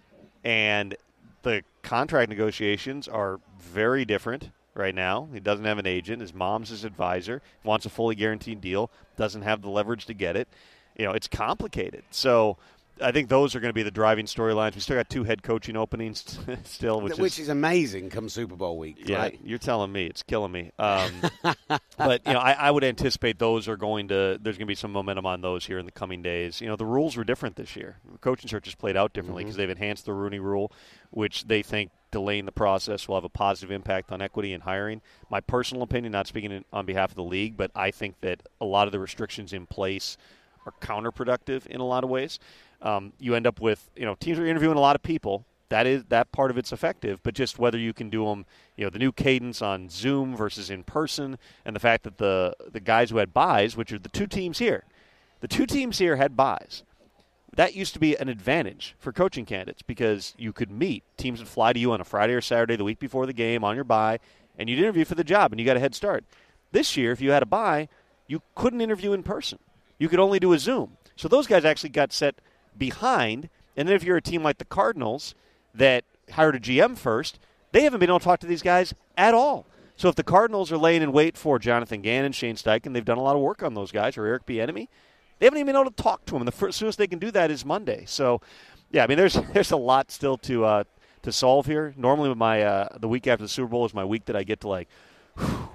and 0.45 0.95
the 1.43 1.63
contract 1.83 2.29
negotiations 2.29 3.09
are 3.09 3.41
very 3.59 4.05
different 4.05 4.51
right 4.75 4.95
now. 4.95 5.29
He 5.33 5.41
doesn't 5.41 5.65
have 5.65 5.79
an 5.79 5.87
agent. 5.87 6.21
His 6.21 6.33
mom's 6.33 6.69
his 6.71 6.85
advisor. 6.85 7.43
Wants 7.65 7.85
a 7.87 7.91
fully 7.91 8.15
guaranteed 8.15 8.61
deal. 8.61 8.91
Doesn't 9.17 9.43
have 9.43 9.63
the 9.63 9.69
leverage 9.69 10.07
to 10.07 10.15
get 10.15 10.37
it. 10.37 10.49
You 10.97 11.07
know, 11.07 11.13
it's 11.13 11.29
complicated. 11.29 12.05
So. 12.11 12.57
I 13.01 13.13
think 13.13 13.29
those 13.29 13.55
are 13.55 13.61
going 13.61 13.71
to 13.71 13.75
be 13.75 13.83
the 13.83 13.91
driving 13.91 14.27
storylines. 14.27 14.75
We 14.75 14.81
still 14.81 14.97
got 14.97 15.09
two 15.09 15.25
head 15.25 15.43
coaching 15.43 15.77
openings 15.77 16.39
still, 16.65 17.01
which, 17.01 17.17
Which 17.17 17.39
is 17.39 17.49
amazing 17.49 18.11
come 18.11 18.29
Super 18.29 18.57
Bowl 18.57 18.79
week. 18.79 19.09
yeah, 19.09 19.19
right? 19.19 19.41
you're 19.43 19.59
telling 19.59 19.93
me 19.93 20.07
it's 20.07 20.23
killing 20.23 20.53
me. 20.53 20.73
Um, 20.79 21.11
but 21.97 22.27
you 22.27 22.33
know, 22.33 22.39
I, 22.39 22.53
I 22.53 22.71
would 22.71 22.85
anticipate 22.85 23.39
those 23.39 23.69
are 23.69 23.77
going 23.77 24.09
to. 24.09 24.39
There's 24.41 24.57
going 24.57 24.67
to 24.67 24.71
be 24.71 24.75
some 24.75 24.93
momentum 24.93 25.27
on 25.27 25.41
those 25.41 25.67
here 25.67 25.79
in 25.79 25.87
the 25.87 25.93
coming 25.93 26.23
days. 26.23 26.61
You 26.61 26.69
know, 26.69 26.77
the 26.77 26.87
rules 26.87 27.17
were 27.17 27.25
different 27.25 27.57
this 27.57 27.77
year. 27.77 27.97
Coaching 28.21 28.49
searches 28.49 28.75
played 28.75 28.97
out 28.97 29.13
differently 29.13 29.45
because 29.45 29.57
they've 29.57 29.71
enhanced 29.71 30.05
the 30.05 30.13
Rooney 30.13 30.39
Rule, 30.39 30.73
which 31.11 31.45
they 31.45 31.63
think 31.63 31.91
delaying 32.11 32.45
the 32.45 32.53
process 32.53 33.09
will 33.09 33.17
have 33.17 33.25
a 33.25 33.29
positive 33.29 33.71
impact 33.71 34.13
on 34.13 34.23
equity 34.23 34.53
and 34.53 34.63
hiring. 34.63 35.01
My 35.31 35.41
personal 35.41 35.83
opinion, 35.83 36.13
not 36.13 36.27
speaking 36.27 36.65
on 36.73 36.87
behalf 36.87 37.11
of 37.11 37.17
the 37.17 37.25
league, 37.25 37.57
but 37.57 37.71
I 37.75 37.91
think 37.91 38.21
that 38.21 38.43
a 38.61 38.65
lot 38.67 38.87
of 38.87 38.93
the 38.93 39.01
restrictions 39.01 39.53
in 39.53 39.67
place 39.67 40.17
are 40.67 40.73
counterproductive 40.81 41.67
in 41.67 41.81
a 41.81 41.87
lot 41.87 42.05
of 42.05 42.11
ways. 42.11 42.39
Um, 42.81 43.13
you 43.19 43.35
end 43.35 43.47
up 43.47 43.61
with 43.61 43.91
you 43.97 44.05
know 44.05 44.15
teams 44.17 44.39
are 44.39 44.47
interviewing 44.47 44.77
a 44.77 44.81
lot 44.81 44.97
of 44.97 45.03
people. 45.03 45.45
That 45.69 45.87
is 45.87 46.05
that 46.11 46.33
part 46.33 46.51
of 46.51 46.59
it's 46.59 46.73
effective, 46.73 47.21
but 47.23 47.35
just 47.35 47.59
whether 47.59 47.79
you 47.79 47.95
can 47.95 48.11
do 48.11 48.27
them, 48.27 48.45
you 48.77 48.85
know, 48.85 48.91
the 48.91 48.99
new 48.99 49.11
cadence 49.11 49.63
on 49.63 49.89
Zoom 49.89 50.37
versus 50.37 50.69
in 50.69 50.85
person, 50.85 51.39
and 51.65 51.75
the 51.75 51.81
fact 51.81 52.05
that 52.05 52.19
the 52.19 52.55
the 52.71 52.81
guys 52.81 53.11
who 53.11 53.19
had 53.19 53.33
byes, 53.33 53.77
which 53.77 53.93
are 53.93 53.99
the 53.99 54.11
two 54.11 54.27
teams 54.27 54.59
here, 54.59 54.85
the 55.41 55.49
two 55.49 55.67
teams 55.67 55.99
here 55.99 56.17
had 56.17 56.37
byes. 56.37 56.83
That 57.55 57.75
used 57.75 57.93
to 57.95 58.01
be 58.01 58.17
an 58.17 58.29
advantage 58.29 58.95
for 58.99 59.13
coaching 59.13 59.45
candidates 59.45 59.83
because 59.83 60.35
you 60.39 60.55
could 60.55 60.71
meet 60.71 61.05
teams 61.19 61.39
would 61.39 61.49
fly 61.49 61.75
to 61.75 61.79
you 61.79 61.93
on 61.93 62.01
a 62.01 62.05
Friday 62.05 62.33
or 62.33 62.41
Saturday 62.41 62.77
the 62.77 62.85
week 62.85 62.99
before 62.99 63.27
the 63.27 63.35
game 63.35 63.63
on 63.63 63.75
your 63.75 63.85
bye, 63.85 64.21
and 64.59 64.69
you'd 64.69 64.79
interview 64.79 65.05
for 65.05 65.15
the 65.15 65.25
job, 65.25 65.53
and 65.53 65.61
you 65.61 65.67
got 65.67 65.77
a 65.77 65.81
head 65.81 65.95
start. 65.95 66.25
This 66.73 66.97
year, 66.97 67.13
if 67.13 67.21
you 67.21 67.31
had 67.31 67.43
a 67.43 67.47
bye, 67.47 67.89
you 68.27 68.43
couldn't 68.55 68.81
interview 68.81 69.13
in 69.13 69.23
person. 69.23 69.59
You 70.03 70.09
could 70.09 70.19
only 70.19 70.41
do 70.41 70.53
a 70.53 70.59
Zoom. 70.59 70.97
So 71.15 71.29
those 71.29 71.47
guys 71.47 71.65
actually 71.65 71.91
got 71.91 72.13
set 72.13 72.41
behind. 72.77 73.49
And 73.77 73.87
then 73.87 73.95
if 73.95 74.03
you're 74.03 74.17
a 74.17 74.21
team 74.21 74.43
like 74.43 74.59
the 74.59 74.65
Cardinals 74.65 75.37
that 75.73 76.03
hired 76.33 76.57
a 76.57 76.59
GM 76.59 76.99
first, 76.99 77.39
they 77.71 77.85
haven't 77.85 78.01
been 78.01 78.11
able 78.11 78.19
to 78.19 78.25
talk 78.25 78.41
to 78.41 78.49
these 78.49 78.63
guys 78.63 78.95
at 79.17 79.33
all. 79.33 79.65
So 79.95 80.09
if 80.09 80.17
the 80.17 80.25
Cardinals 80.25 80.73
are 80.73 80.77
laying 80.77 81.03
in 81.03 81.13
wait 81.13 81.37
for 81.37 81.61
Jonathan 81.61 82.03
Gannon, 82.03 82.33
Shane 82.33 82.57
Steichen, 82.57 82.95
they've 82.95 83.05
done 83.05 83.17
a 83.17 83.23
lot 83.23 83.37
of 83.37 83.43
work 83.43 83.63
on 83.63 83.75
those 83.75 83.93
guys, 83.93 84.19
or 84.19 84.27
Eric 84.27 84.45
Bieniemy, 84.45 84.89
they 85.39 85.47
haven't 85.47 85.61
even 85.61 85.67
been 85.67 85.77
able 85.77 85.93
to 85.93 86.03
talk 86.03 86.25
to 86.25 86.33
them. 86.35 86.47
The 86.47 86.51
first, 86.51 86.79
soonest 86.79 86.99
they 86.99 87.07
can 87.07 87.21
do 87.21 87.31
that 87.31 87.53
is 87.53 87.65
Monday. 87.65 88.03
So, 88.05 88.41
yeah, 88.91 89.05
I 89.05 89.07
mean, 89.07 89.19
there's 89.19 89.35
there's 89.53 89.71
a 89.71 89.77
lot 89.77 90.11
still 90.11 90.37
to 90.39 90.65
uh, 90.65 90.85
to 91.23 91.31
solve 91.31 91.67
here. 91.67 91.95
Normally, 91.97 92.35
my 92.35 92.63
uh, 92.63 92.99
the 92.99 93.07
week 93.07 93.29
after 93.29 93.45
the 93.45 93.49
Super 93.49 93.69
Bowl 93.69 93.87
is 93.87 93.95
my 93.95 94.05
week 94.05 94.25
that 94.25 94.35
I 94.35 94.43
get 94.43 94.63
to 94.63 94.69
like. 94.69 94.89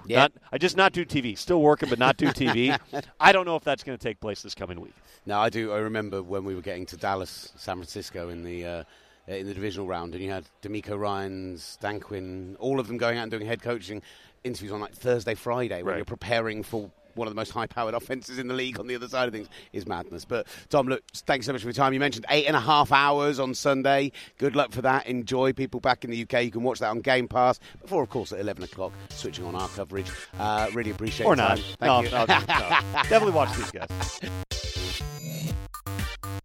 Yeah. 0.08 0.22
Not, 0.22 0.34
I 0.52 0.58
just 0.58 0.78
not 0.78 0.94
do 0.94 1.06
TV. 1.06 1.38
Still 1.38 1.62
working, 1.62 1.90
but 1.90 2.00
not 2.00 2.18
do 2.18 2.28
TV. 2.28 2.78
I 3.20 3.32
don't 3.32 3.46
know 3.46 3.56
if 3.56 3.64
that's 3.64 3.84
going 3.84 3.98
to 3.98 4.02
take 4.04 4.20
place 4.20 4.42
this 4.42 4.56
coming 4.56 4.80
week. 4.82 4.94
No, 5.26 5.40
I 5.40 5.50
do. 5.50 5.72
I 5.74 5.78
remember 5.80 6.24
when 6.24 6.44
we 6.46 6.56
were 6.56 6.62
getting 6.62 6.86
to 6.88 6.98
Dallas, 6.98 7.52
San 7.58 7.76
Francisco 7.78 8.30
in 8.30 8.44
the 8.44 8.66
uh, 8.66 8.84
in 9.28 9.46
the 9.46 9.54
divisional 9.54 9.88
round, 9.88 10.16
and 10.16 10.24
you 10.24 10.32
had 10.32 10.46
DeMeco 10.62 10.98
Ryans, 10.98 11.78
Dan 11.82 12.00
Quinn, 12.00 12.56
all 12.60 12.80
of 12.80 12.88
them 12.88 12.98
going 12.98 13.18
out 13.18 13.24
and 13.24 13.32
doing 13.32 13.46
head 13.46 13.62
coaching 13.62 14.02
interviews 14.46 14.72
on 14.72 14.80
like 14.80 14.94
Thursday, 14.94 15.36
Friday, 15.36 15.78
when 15.84 15.86
Right. 15.92 15.96
you're 15.98 16.06
preparing 16.06 16.64
for 16.64 16.90
one 17.18 17.28
of 17.28 17.32
the 17.32 17.36
most 17.36 17.52
high-powered 17.52 17.94
offenses 17.94 18.40
in 18.40 18.48
the 18.48 18.54
league 18.54 18.80
on 18.80 18.88
the 18.88 18.96
other 18.96 19.08
side 19.08 19.28
of 19.28 19.34
things 19.34 19.48
is 19.74 19.88
madness. 19.88 20.26
But 20.26 20.48
Tom, 20.70 20.88
look, 20.88 21.04
thanks 21.14 21.46
so 21.46 21.54
much 21.54 21.62
for 21.62 21.68
your 21.68 21.74
time. 21.74 21.94
You 21.94 22.00
mentioned 22.00 22.26
eight 22.30 22.46
and 22.46 22.56
a 22.56 22.60
half 22.62 22.92
hours 22.92 23.40
on 23.40 23.54
Sunday. 23.54 24.12
Good 24.38 24.56
luck 24.56 24.72
for 24.72 24.82
that. 24.84 25.08
Enjoy 25.08 25.54
people 25.54 25.80
back 25.80 26.04
in 26.04 26.12
the 26.12 26.22
UK. 26.24 26.44
You 26.44 26.52
can 26.52 26.64
watch 26.64 26.80
that 26.80 26.90
on 26.90 27.02
Game 27.02 27.28
Pass 27.28 27.60
before, 27.82 28.04
of 28.04 28.10
course, 28.10 28.32
at 28.32 28.40
eleven 28.40 28.64
o'clock, 28.64 28.94
switching 29.10 29.46
on 29.46 29.56
our 29.56 29.68
coverage. 29.70 30.08
Uh, 30.40 30.70
really 30.74 30.92
appreciate 30.92 31.26
it. 31.26 31.30
Or 31.30 31.36
not. 31.36 31.58
No, 31.82 32.02
Thank 32.02 32.06
you. 32.06 32.12
no, 32.12 32.26
no. 32.26 32.28
Definitely 33.04 33.32
watch 33.32 33.56
these 33.58 33.72
guys. 33.72 34.20